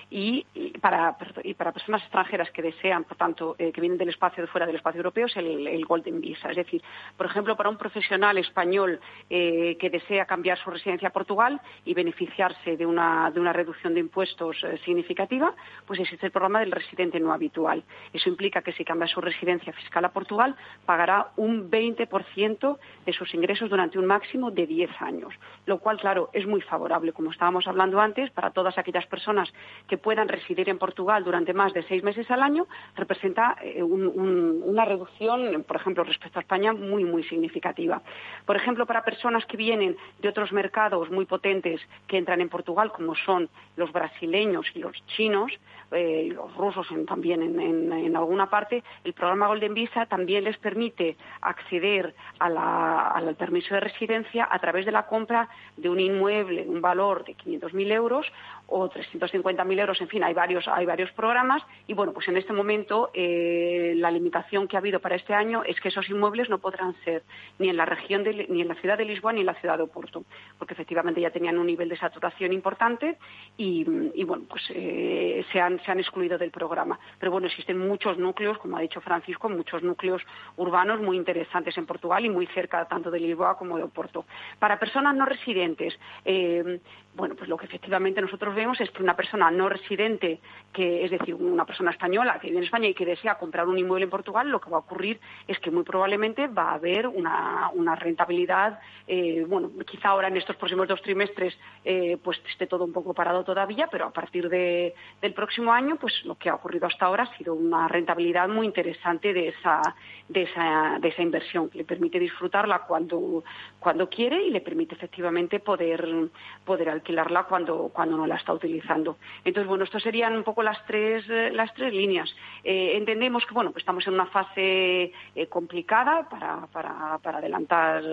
[0.09, 0.45] y,
[0.81, 4.75] para, personas extranjeras que desean, por tanto, eh, que vienen del espacio de fuera del
[4.75, 6.49] espacio europeo, es el, Golden Visa.
[6.49, 6.81] Es decir,
[7.17, 11.93] por ejemplo, para un profesional español eh, que desea cambiar su residencia a Portugal y
[11.93, 15.53] beneficiarse de una, reducción de impuestos eh, significativa,
[15.85, 17.83] pues existe el programa del residente no habitual.
[18.13, 20.55] Eso implica que si cambia su residencia fiscal a Portugal,
[20.85, 25.33] pagará un 20% de sus ingresos durante un máximo de 10 años,
[25.65, 29.51] lo cual, claro, es muy favorable como estábamos hablando antes, para todas aquellas personas
[29.87, 34.85] que puedan residir en Portugal durante más de seis meses al año, representa eh, una
[34.85, 38.01] reducción, por ejemplo, respecto a España, muy, muy significativa.
[38.45, 42.91] Por ejemplo, para personas que vienen de otros mercados muy potentes que entran en Portugal,
[42.91, 45.51] como son los brasileños y los chinos,
[45.91, 52.15] eh, los rusos también en, alguna parte, el programa Golden Visa también les permite acceder
[52.39, 57.35] al permiso de residencia a través de la compra de un inmueble, un valor de
[57.35, 58.25] 500.000 euros
[58.67, 62.53] o 350.000 euros, en fin, hay varios, hay varios programas y bueno, pues en este
[62.53, 66.59] momento eh, la limitación que ha habido para este año es que esos inmuebles no
[66.59, 67.23] podrán ser
[67.59, 69.83] ni en la región ni en la ciudad de Lisboa ni en la ciudad de
[69.83, 70.23] Oporto,
[70.57, 73.17] porque efectivamente ya tenían un nivel de saturación importante
[73.57, 73.83] y,
[74.23, 76.99] bueno, pues eh, se, han, se han excluido del programa.
[77.19, 80.21] Pero bueno, existen muchos núcleos, como ha dicho Francisco, muchos núcleos
[80.57, 84.25] urbanos muy interesantes en Portugal y muy cerca tanto de Lisboa como de Oporto.
[84.59, 86.79] Para personas no residentes, eh,
[87.15, 90.39] bueno, pues lo que efectivamente nosotros vemos es que una persona no residente,
[90.73, 93.79] que es decir, una persona española que vive en España y que desea comprar un
[93.79, 97.07] inmueble en Portugal, lo que va a ocurrir es que muy probablemente va a haber
[97.07, 102.83] una, rentabilidad, eh, bueno, quizá ahora en estos próximos dos trimestres eh, pues esté todo
[102.83, 106.87] un poco parado todavía, pero a partir del próximo año, pues lo que ha ocurrido
[106.87, 109.81] hasta ahora ha sido una rentabilidad muy interesante de esa,
[110.27, 113.43] de esa, inversión, le permite disfrutarla cuando,
[113.79, 116.29] cuando quiere y le permite efectivamente poder,
[116.65, 119.17] poder alquilarla cuando, cuando no la está utilizando.
[119.43, 122.35] Entonces, bueno, estas serían un poco las tres, las tres líneas.
[122.63, 128.03] Eh, entendemos que, bueno, pues estamos en una fase eh, complicada para, para, para, adelantar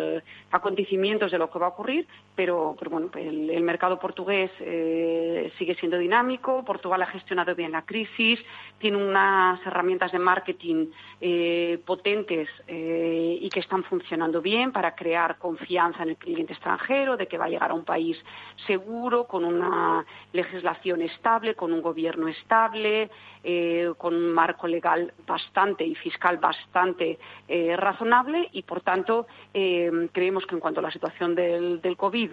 [0.51, 5.53] acontecimientos de lo que va a ocurrir, pero, pero bueno, el, el mercado portugués eh,
[5.59, 8.41] sigue siendo dinámico, Portugal ha gestionado bien la crisis,
[8.79, 10.87] tiene unas herramientas de marketing
[11.21, 17.17] eh, potentes eh, y que están funcionando bien para crear confianza en el cliente extranjero,
[17.17, 18.17] de que va a llegar a un país
[18.67, 18.82] seguro,
[19.27, 23.11] con una legislación estable, con un gobierno estable,
[23.45, 27.19] eh, con un marco legal bastante y fiscal bastante
[27.49, 31.97] eh, razonable y, por tanto, eh, creemos que en cuanto a la situación del, del
[31.97, 32.31] COVID,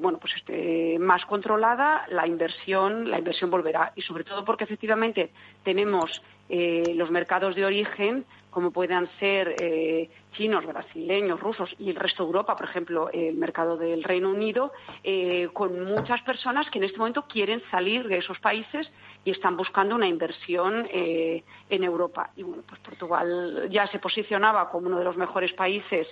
[0.00, 3.92] bueno, pues esté más controlada, la inversión, la inversión volverá.
[3.94, 5.30] Y, sobre todo, porque efectivamente
[5.62, 12.22] tenemos los mercados de origen como puedan ser eh, chinos, brasileños, rusos y el resto
[12.22, 16.84] de Europa, por ejemplo, el mercado del Reino Unido, eh, con muchas personas que en
[16.84, 18.88] este momento quieren salir de esos países
[19.24, 22.30] y están buscando una inversión eh, en Europa.
[22.36, 26.06] Y bueno, pues Portugal ya se posicionaba como uno de los mejores países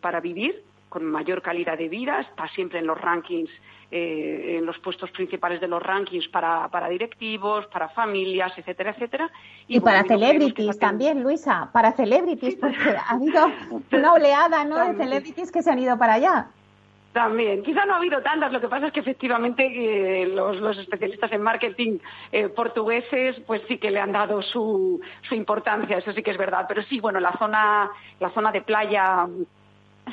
[0.00, 3.50] para vivir, con mayor calidad de vida, está siempre en los rankings
[3.90, 9.30] eh, en los puestos principales de los rankings para, para directivos, para familias, etcétera, etcétera.
[9.66, 13.46] Y, para celebrities también, Luisa, para celebrities, porque ha habido
[13.92, 14.76] una oleada ¿no?
[14.84, 16.48] de celebrities que se han ido para allá.
[17.14, 20.76] También, quizá no ha habido tantas, lo que pasa es que efectivamente eh, los, los,
[20.76, 21.98] especialistas en marketing
[22.30, 26.36] eh, portugueses pues sí que le han dado su, su importancia, eso sí que es
[26.36, 29.26] verdad, pero sí, bueno, la zona, la zona de playa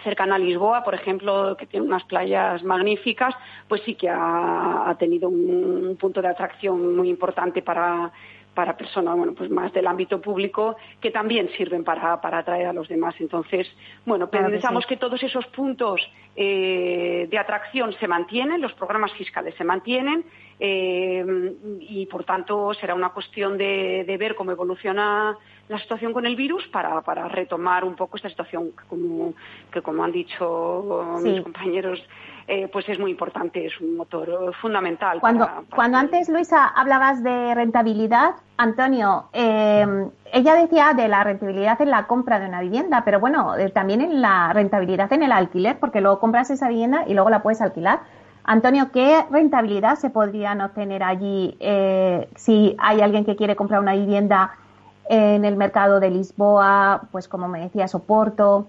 [0.03, 3.35] cercana a Lisboa, por ejemplo, que tiene unas playas magníficas,
[3.67, 8.11] pues sí que ha, tenido un, punto de atracción muy importante para,
[8.53, 12.73] para personas, bueno, pues más del ámbito público, que también sirven para, para atraer a
[12.73, 13.15] los demás.
[13.19, 13.67] Entonces,
[14.05, 16.01] bueno, pensamos que, todos esos puntos
[16.35, 20.25] eh, de atracción se mantienen, los programas fiscales se mantienen,
[20.59, 25.37] eh, y por tanto será una cuestión de, de ver cómo evoluciona
[25.67, 29.33] la situación con el virus para, para retomar un poco esta situación que como,
[29.71, 32.01] que como han dicho mis compañeros
[32.47, 35.19] eh, pues es muy importante, es un motor fundamental.
[35.19, 41.89] Cuando, cuando antes, Luisa, hablabas de rentabilidad, Antonio, eh, ella decía de la rentabilidad en
[41.89, 45.79] la compra de una vivienda, pero bueno, eh, también en la rentabilidad en el alquiler,
[45.79, 48.01] porque luego compras esa vivienda y luego la puedes alquilar.
[48.43, 51.57] Antonio, ¿qué rentabilidad se podrían obtener allí
[52.35, 54.51] si hay alguien que quiere comprar una vivienda
[55.09, 58.67] en el mercado de Lisboa, pues como me decía, Soporto?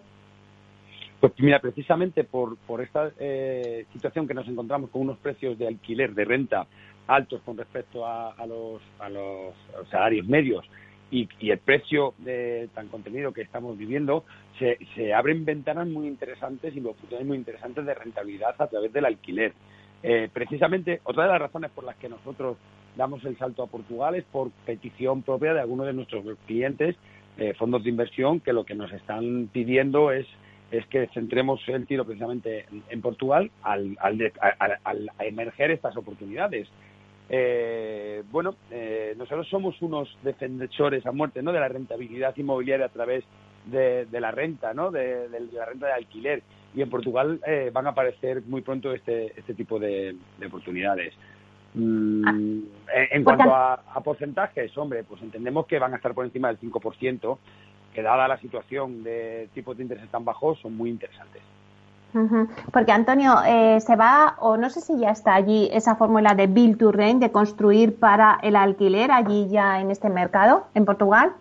[1.21, 5.67] Pues mira, precisamente por, por esta eh, situación que nos encontramos con unos precios de
[5.67, 6.67] alquiler, de renta
[7.07, 9.55] altos con respecto a, los, a, los,
[9.91, 10.65] salarios medios
[11.11, 14.25] y, el precio de, tan contenido que estamos viviendo,
[14.59, 19.05] se, se abren ventanas muy interesantes y oportunidades muy interesantes de rentabilidad a través del
[19.05, 19.53] alquiler.
[20.03, 22.57] Eh, precisamente, otra de las razones por las que nosotros
[22.97, 26.97] damos el salto a Portugal es por petición propia de algunos de nuestros clientes,
[27.39, 30.27] eh, fondos de inversión, que lo que nos están pidiendo es
[30.73, 34.33] es que centremos el tiro precisamente en, Portugal al, al,
[34.83, 36.67] al, emerger estas oportunidades.
[37.29, 41.53] Eh, bueno, eh, nosotros somos unos defensores a muerte ¿no?
[41.53, 43.23] de la rentabilidad inmobiliaria a través
[43.67, 44.91] de, la renta, ¿no?
[44.91, 46.43] De, la renta de alquiler.
[46.75, 47.41] Y en Portugal
[47.73, 51.15] van a aparecer muy pronto este, este tipo de oportunidades.
[51.77, 52.35] Mm, ah.
[53.13, 57.39] en cuanto a, porcentajes, hombre, pues entendemos que van a estar por encima del 5%,
[57.95, 61.43] que dada la situación de tipos de interés tan bajos, son muy interesantes.
[62.73, 66.47] Porque Antonio, eh, se va, o no sé si ya está allí esa fórmula de
[66.47, 71.33] Build to Rent, de construir para el alquiler allí ya en este mercado, en Portugal.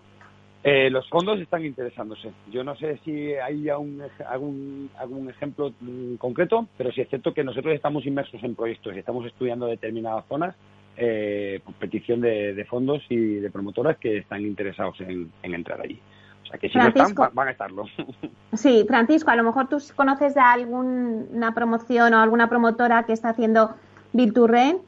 [0.68, 2.32] Eh, los fondos están interesándose.
[2.50, 7.44] Yo no sé si hay algún, algún ejemplo mm, concreto, pero sí es cierto que
[7.44, 10.56] nosotros estamos inmersos en proyectos y estamos estudiando determinadas zonas
[10.96, 16.00] eh, por petición de, fondos y de promotoras que están interesados en, entrar allí.
[16.42, 17.84] O sea que si no están, van a estarlo.
[18.54, 23.28] Sí, Francisco, a lo mejor tú conoces de alguna promoción o alguna promotora que está
[23.28, 23.76] haciendo
[24.12, 24.78] Virturren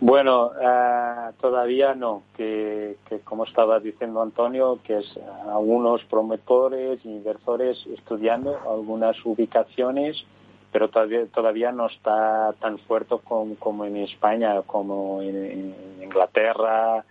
[0.00, 5.18] bueno, eh, todavía no, que, como estaba diciendo Antonio, que es
[5.48, 10.22] algunos promotores, inversores estudiando algunas ubicaciones,
[10.70, 17.04] pero todavía, todavía no está tan fuerte como, en España, como en, Inglaterra,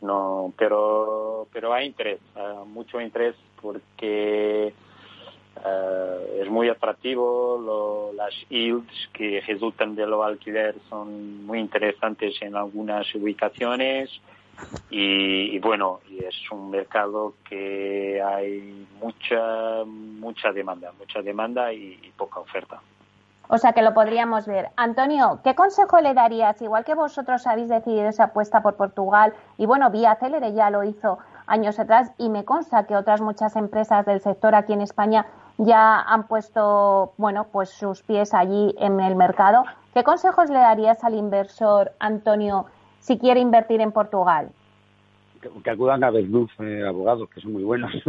[0.00, 4.74] no, pero, pero hay interés, eh, mucho interés porque
[5.64, 6.03] eh,
[6.44, 13.12] es muy atractivo, las yields que resultan de lo alquiler son muy interesantes en algunas
[13.14, 14.10] ubicaciones
[14.90, 22.40] y, bueno, y es un mercado que hay mucha mucha demanda, mucha demanda y, poca
[22.40, 22.80] oferta.
[23.48, 24.68] O sea que lo podríamos ver.
[24.76, 26.62] Antonio, ¿qué consejo le darías?
[26.62, 30.84] Igual que vosotros habéis decidido esa apuesta por Portugal y bueno, Vía Célere ya lo
[30.84, 35.26] hizo años atrás y me consta que otras muchas empresas del sector aquí en España
[35.58, 39.64] ya han puesto, bueno, pues sus pies allí en el mercado.
[39.92, 42.66] ¿Qué consejos le darías al inversor Antonio
[43.00, 44.50] si quiere invertir en Portugal?
[45.62, 47.90] que, acudan a Verduz eh, abogados, que son muy buenos.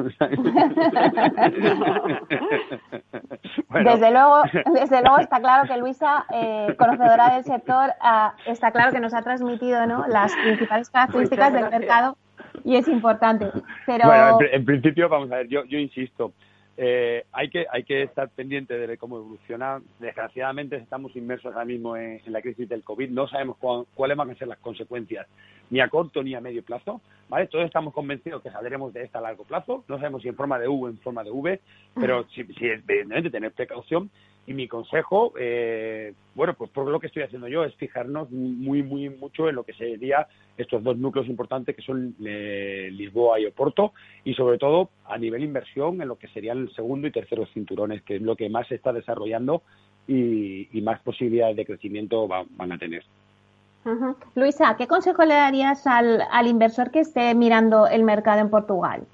[3.84, 4.42] Desde luego,
[4.74, 9.14] desde luego está claro que Luisa, eh, conocedora del sector, ah, está claro que nos
[9.14, 10.08] ha transmitido ¿no?
[10.08, 12.18] las principales características del mercado
[12.64, 13.52] y es importante.
[13.86, 14.08] Pero...
[14.08, 16.32] Bueno, en, en, principio, vamos a ver, yo, yo insisto,
[16.78, 19.82] eh, hay que hay que estar pendiente de cómo evoluciona.
[20.00, 23.10] Desgraciadamente estamos inmersos ahora mismo en, la crisis del COVID.
[23.10, 23.58] No sabemos
[23.94, 25.28] cuáles van a ser las consecuencias
[25.70, 27.02] ni a corto ni a medio plazo.
[27.30, 27.48] ¿vale?
[27.48, 29.86] Todos estamos convencidos que saldremos de esta a largo plazo.
[29.88, 31.62] No sabemos si en forma de U o en forma de V,
[31.96, 34.10] pero si, si evidentemente tener precaución
[34.48, 38.84] y mi consejo, eh, bueno, pues por lo que estoy haciendo yo es fijarnos muy,
[38.84, 40.28] muy mucho en lo que sería
[40.58, 43.94] estos dos núcleos importantes que son eh, Lisboa y Oporto
[44.24, 48.04] y sobre todo a nivel inversión en lo que serían el segundo y tercero cinturones,
[48.04, 49.64] que es lo que más se está desarrollando
[50.08, 53.04] y, más posibilidades de crecimiento van a tener.
[54.34, 59.06] Luisa, ¿qué consejo le darías al, al inversor que esté mirando el mercado en Portugal?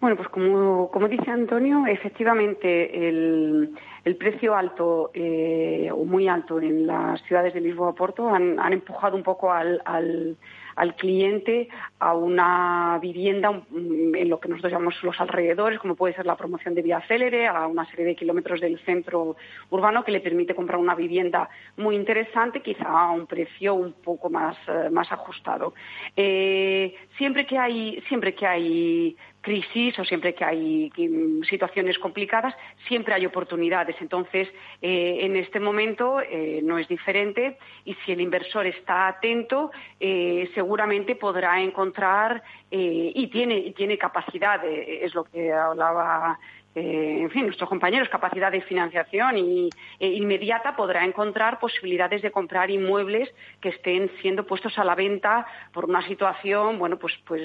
[0.00, 3.74] Bueno, pues como, como dice Antonio, efectivamente el,
[4.04, 8.72] el precio alto eh, o muy alto en las ciudades de Lisboa Porto han, han
[8.72, 10.36] empujado un poco al, al,
[10.78, 11.68] al cliente
[11.98, 16.36] a una vivienda mm, en lo que nosotros llamamos los alrededores, como puede ser la
[16.36, 19.36] promoción de vía célere, a una serie de kilómetros del centro
[19.70, 24.30] urbano que le permite comprar una vivienda muy interesante, quizá a un precio un poco
[24.30, 25.74] más, eh, más ajustado.
[26.16, 32.54] Eh, siempre que hay, siempre que hay crisis o siempre que hay mm, situaciones complicadas,
[32.86, 33.96] siempre hay oportunidades.
[34.00, 34.48] Entonces,
[34.80, 36.18] eh, en este momento
[36.62, 43.72] no es diferente y si el inversor está atento, eh, seguramente podrá encontrar y tiene,
[43.74, 46.38] tiene capacidad, es lo que hablaba
[46.74, 52.30] eh, en fin, nuestros compañeros, capacidad de financiación y, e inmediata podrá encontrar posibilidades de
[52.30, 53.28] comprar inmuebles
[53.60, 57.42] que estén siendo puestos a la venta por una situación, bueno, pues, pues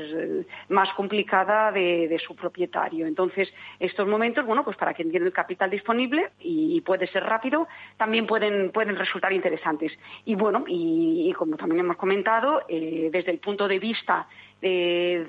[0.70, 3.08] más complicada de, su propietario.
[3.08, 7.68] Entonces, estos momentos, bueno, pues para quien tiene el capital disponible y, puede ser rápido,
[7.98, 9.92] también pueden, pueden resultar interesantes.
[10.26, 14.28] Y bueno, y, como también hemos comentado, eh, desde el punto de vista
[14.62, 15.26] de,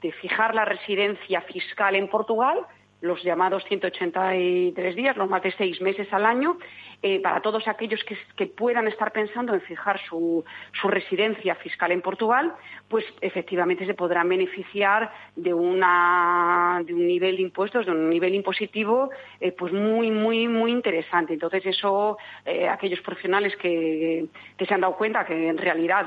[0.00, 2.66] de fijar la residencia fiscal en Portugal,
[3.04, 6.56] los llamados 183 días, los más de seis meses al año,
[7.02, 10.42] eh, para todos aquellos que, puedan estar pensando en fijar su,
[10.84, 12.54] residencia fiscal en Portugal,
[12.88, 18.34] pues efectivamente se podrán beneficiar de, una, de un nivel de impuestos, de un nivel
[18.34, 21.34] impositivo, eh, pues muy, muy, muy interesante.
[21.34, 24.26] Entonces, eso, eh, aquellos profesionales que,
[24.58, 26.06] se han dado cuenta que en realidad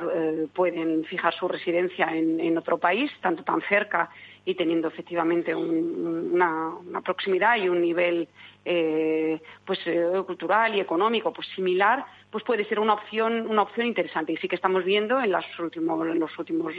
[0.54, 4.10] pueden fijar su residencia en otro país, tanto tan cerca
[4.48, 6.72] y teniendo efectivamente una,
[7.04, 8.30] proximidad y un nivel
[8.64, 13.88] eh, pues eh, cultural y económico pues similar pues puede ser una opción una opción
[13.88, 14.34] interesante.
[14.34, 16.74] Y sí que estamos viendo en, los últimos en los últimos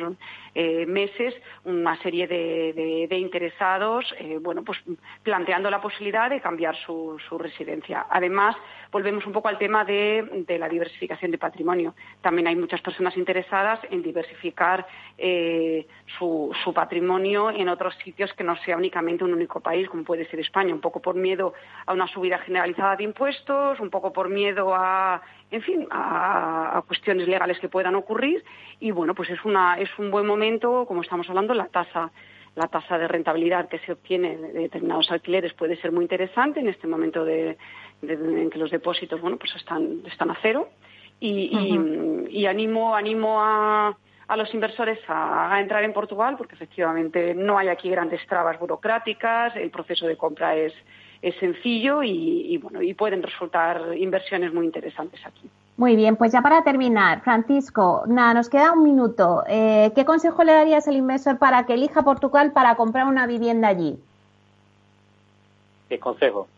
[0.54, 1.34] eh, meses
[1.64, 4.78] una serie de, interesados bueno pues
[5.22, 8.06] planteando la posibilidad de cambiar su, residencia.
[8.10, 8.56] Además
[8.90, 11.94] volvemos un poco al tema de, la diversificación de patrimonio.
[12.20, 14.86] También hay muchas personas interesadas en diversificar
[16.18, 20.26] su, su patrimonio en otros sitios que no sea únicamente un único país como puede
[20.26, 20.74] ser España.
[20.74, 21.54] Un poco por miedo
[21.86, 25.20] a una subida generalizada de impuestos, un poco por miedo a,
[25.50, 28.44] en fin, a, cuestiones legales que puedan ocurrir.
[28.80, 32.10] Y bueno, pues es, una, es un buen momento, como estamos hablando, la tasa
[32.54, 36.68] la tasa de rentabilidad que se obtiene de determinados alquileres puede ser muy interesante en
[36.68, 37.56] este momento de,
[38.02, 40.68] en que los depósitos bueno pues están, están a cero
[41.20, 41.50] y,
[42.30, 43.96] y, animo animo a,
[44.26, 48.58] a los inversores a, a, entrar en Portugal porque efectivamente no hay aquí grandes trabas
[48.58, 50.74] burocráticas el proceso de compra es
[51.22, 55.48] es sencillo y, bueno, y pueden resultar inversiones muy interesantes aquí.
[55.76, 59.44] Muy bien, pues ya para terminar, Francisco, nada, nos queda un minuto.
[59.48, 63.68] Eh, ¿Qué consejo le darías al inversor para que elija Portugal para comprar una vivienda
[63.68, 63.96] allí?
[65.88, 66.48] ¿Qué consejo?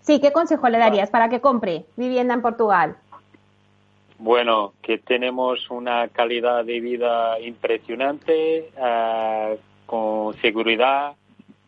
[0.00, 2.96] Sí, ¿qué consejo le darías para que compre vivienda en Portugal?
[4.18, 11.14] Bueno, que tenemos una calidad de vida impresionante, eh, con seguridad,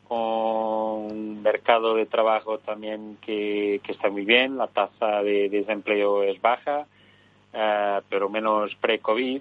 [0.08, 6.40] con un mercado de trabajo también que, está muy bien, la tasa de desempleo es
[6.40, 6.86] baja,
[7.52, 9.40] eh, pero menos pre-COVID.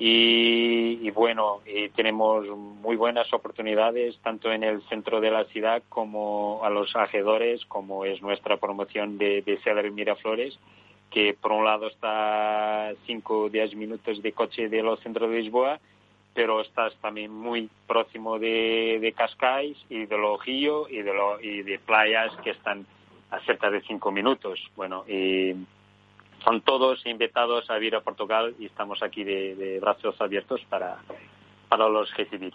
[0.00, 1.60] Y, bueno,
[1.96, 7.64] tenemos muy buenas oportunidades tanto en el centro de la ciudad como a los alrededores,
[7.66, 10.56] como es nuestra promoción de, de Miraflores,
[11.10, 15.40] que por un lado está 5 o 10 minutos de coche de los centros de
[15.40, 15.80] Lisboa,
[16.38, 21.62] pero estás también muy próximo de, de Cascais y de Lojillo y de, lo, y
[21.62, 22.86] de playas que están
[23.32, 24.60] a cerca de 5 minutos.
[24.76, 25.56] Bueno, y
[26.44, 30.98] son todos invitados a ir a Portugal y estamos aquí de, brazos abiertos para,
[31.68, 32.54] para los recibir.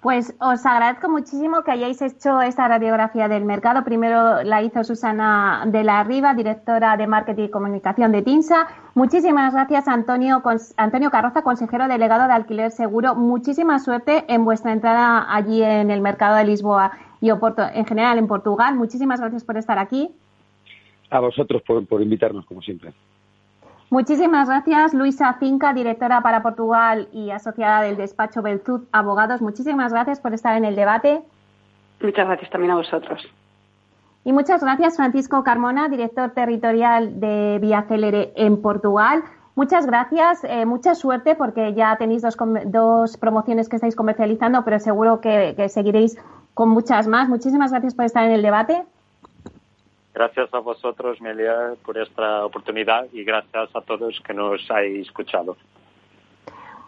[0.00, 3.82] Pues os agradezco muchísimo que hayáis hecho esta radiografía del mercado.
[3.82, 8.68] Primero la hizo Susana de la Riva, directora de Marketing y Comunicación de TINSA.
[8.94, 10.40] Muchísimas gracias, Antonio,
[10.76, 13.16] Antonio Carroza, consejero delegado de Alquiler Seguro.
[13.16, 18.28] Muchísima suerte en vuestra entrada allí en el mercado de Lisboa y en general en
[18.28, 18.76] Portugal.
[18.76, 20.10] Muchísimas gracias por estar aquí.
[21.10, 22.92] A vosotros por, invitarnos, como siempre.
[23.90, 29.40] Muchísimas gracias, Luisa Finca, directora para Portugal y asociada del despacho Beltud Abogados.
[29.40, 31.22] Muchísimas gracias por estar en el debate.
[32.02, 33.22] Muchas gracias también a vosotros.
[34.24, 39.22] Y muchas gracias, Francisco Carmona, director territorial de Vía Célere en Portugal.
[39.54, 42.36] Muchas gracias, eh, mucha suerte porque ya tenéis dos,
[42.66, 46.18] dos, promociones que estáis comercializando, pero seguro que seguiréis
[46.52, 47.28] con muchas más.
[47.28, 48.84] Muchísimas gracias por estar en el debate.
[50.18, 55.56] Gracias a vosotros, Melia, por esta oportunidad y gracias a todos que nos hayáis escuchado.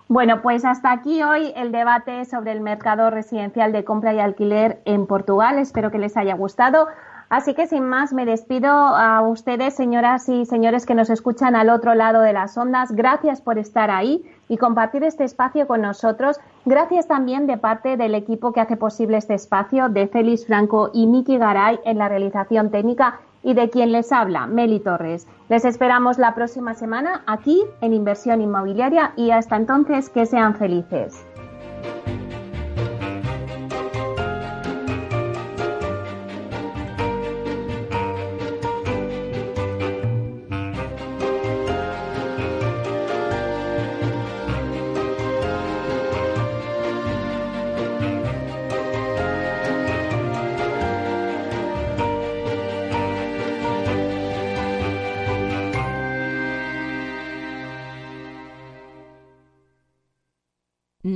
[0.09, 4.81] Bueno, pues hasta aquí hoy el debate sobre el mercado residencial de compra y alquiler
[4.85, 5.61] en Portugal.
[5.61, 6.89] Espero que les haya gustado.
[7.31, 11.71] Así que sin más me despido a ustedes, señoras y señores que nos escuchan al
[11.71, 12.91] otro lado de las ondas.
[12.91, 16.41] Gracias por estar ahí y compartir este espacio con nosotros.
[16.65, 21.07] Gracias también de parte del equipo que hace posible este espacio, de Félix Franco y
[21.07, 25.29] Miki Garay en la realización técnica y de quien les habla, Meli Torres.
[25.49, 31.25] Les esperamos la próxima semana aquí en Inversión Inmobiliaria y hasta entonces que sean felices.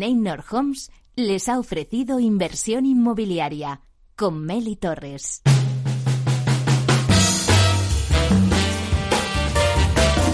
[0.05, 3.81] Neynor Homes les ha ofrecido inversión inmobiliaria
[4.17, 5.41] con Meli Torres.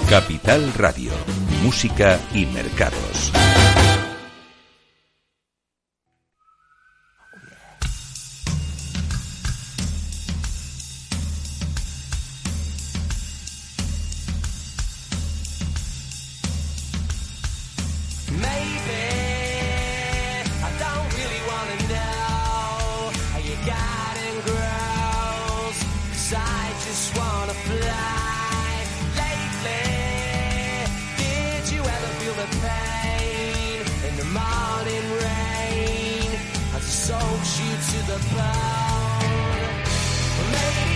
[0.08, 1.12] Capital Radio,
[1.62, 3.30] Música y Mercados.
[38.00, 38.16] Maybe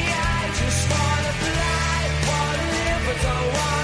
[0.08, 3.83] I just wanna fly, wanna live, but don't wanna